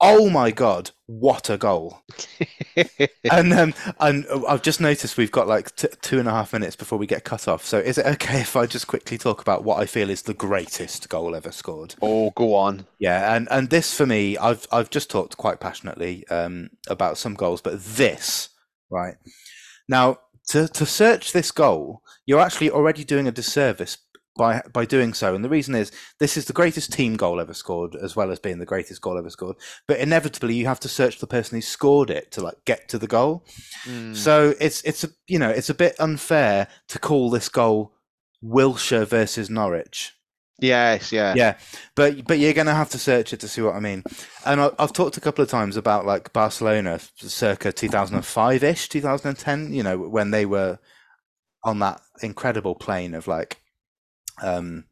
[0.08, 2.02] Oh my god, what a goal!
[3.24, 6.76] and um, and I've just noticed we've got like t- two and a half minutes
[6.76, 7.64] before we get cut off.
[7.64, 10.32] So is it okay if I just quickly talk about what I feel is the
[10.32, 11.96] greatest goal ever scored?
[12.00, 12.86] oh, go on.
[13.00, 17.34] Yeah, and and this for me, I've I've just talked quite passionately um, about some
[17.34, 18.50] goals, but this
[18.90, 19.16] right
[19.88, 20.18] now
[20.50, 23.96] to to search this goal, you're actually already doing a disservice
[24.36, 27.54] by by doing so, and the reason is this is the greatest team goal ever
[27.54, 29.56] scored, as well as being the greatest goal ever scored.
[29.86, 32.98] But inevitably, you have to search the person who scored it to like get to
[32.98, 33.44] the goal.
[33.84, 34.14] Mm.
[34.14, 37.92] So it's it's a you know it's a bit unfair to call this goal
[38.42, 40.12] Wilshere versus Norwich.
[40.58, 41.34] Yes, yeah.
[41.36, 41.58] Yeah,
[41.94, 44.04] but but you're gonna have to search it to see what I mean.
[44.44, 49.72] And I, I've talked a couple of times about like Barcelona, circa 2005 ish, 2010.
[49.72, 50.78] You know when they were
[51.62, 53.58] on that incredible plane of like
[54.42, 54.84] um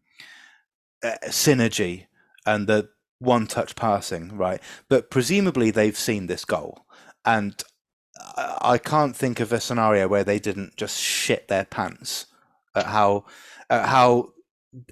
[1.02, 2.06] uh, synergy
[2.46, 2.88] and the
[3.18, 4.60] one touch passing, right?
[4.88, 6.86] But presumably they've seen this goal,
[7.24, 7.62] and
[8.36, 12.26] I can't think of a scenario where they didn't just shit their pants
[12.74, 13.24] at how
[13.70, 14.30] at how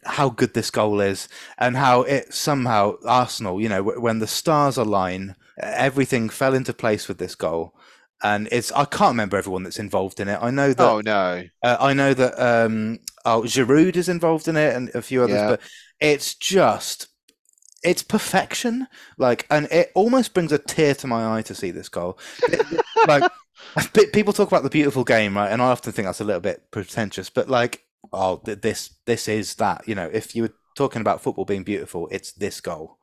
[0.05, 4.77] how good this goal is and how it somehow Arsenal, you know, when the stars
[4.77, 7.75] align, everything fell into place with this goal.
[8.23, 10.39] And it's I can't remember everyone that's involved in it.
[10.41, 11.43] I know that Oh no.
[11.63, 15.37] uh, I know that um, oh, Giroud is involved in it and a few others,
[15.37, 15.49] Yeah.
[15.51, 15.61] but
[16.01, 17.09] it's just
[17.83, 18.87] it's perfection.
[19.19, 22.19] Like, and it almost brings a tear to my eye to see this goal.
[23.09, 23.31] Like,
[24.13, 25.51] People talk about the beautiful game, right?
[25.51, 27.83] And I often think that's a little bit pretentious, but like,
[28.13, 29.87] oh, th- this this is that.
[29.89, 32.99] You know, if you were talking about football being beautiful, it's this goal.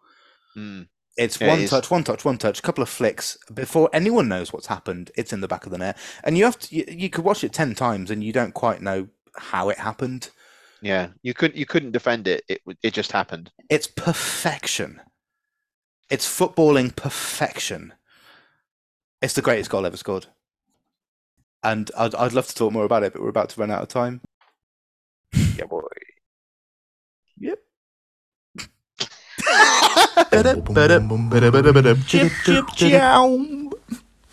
[0.57, 0.87] Mm.
[1.19, 1.69] It's Yeah, one is.
[1.69, 5.11] touch, one touch, one touch, a couple of flicks before anyone knows what's happened.
[5.15, 6.75] It's in the back of the net, and you have to.
[6.75, 10.29] You, you could watch it ten times, and you don't quite know how it happened.
[10.81, 12.43] Yeah, you couldn't you couldn't defend it.
[12.47, 13.51] It it just happened.
[13.69, 15.01] It's perfection.
[16.09, 17.93] It's footballing perfection.
[19.21, 20.27] It's the greatest goal ever scored.
[21.61, 23.81] And I'd, I'd love to talk more about it, but we're about to run out
[23.81, 24.21] of time.
[25.57, 25.81] Yeah, boy.
[27.37, 27.59] Yep.
[32.07, 33.68] Chip, chip, chow.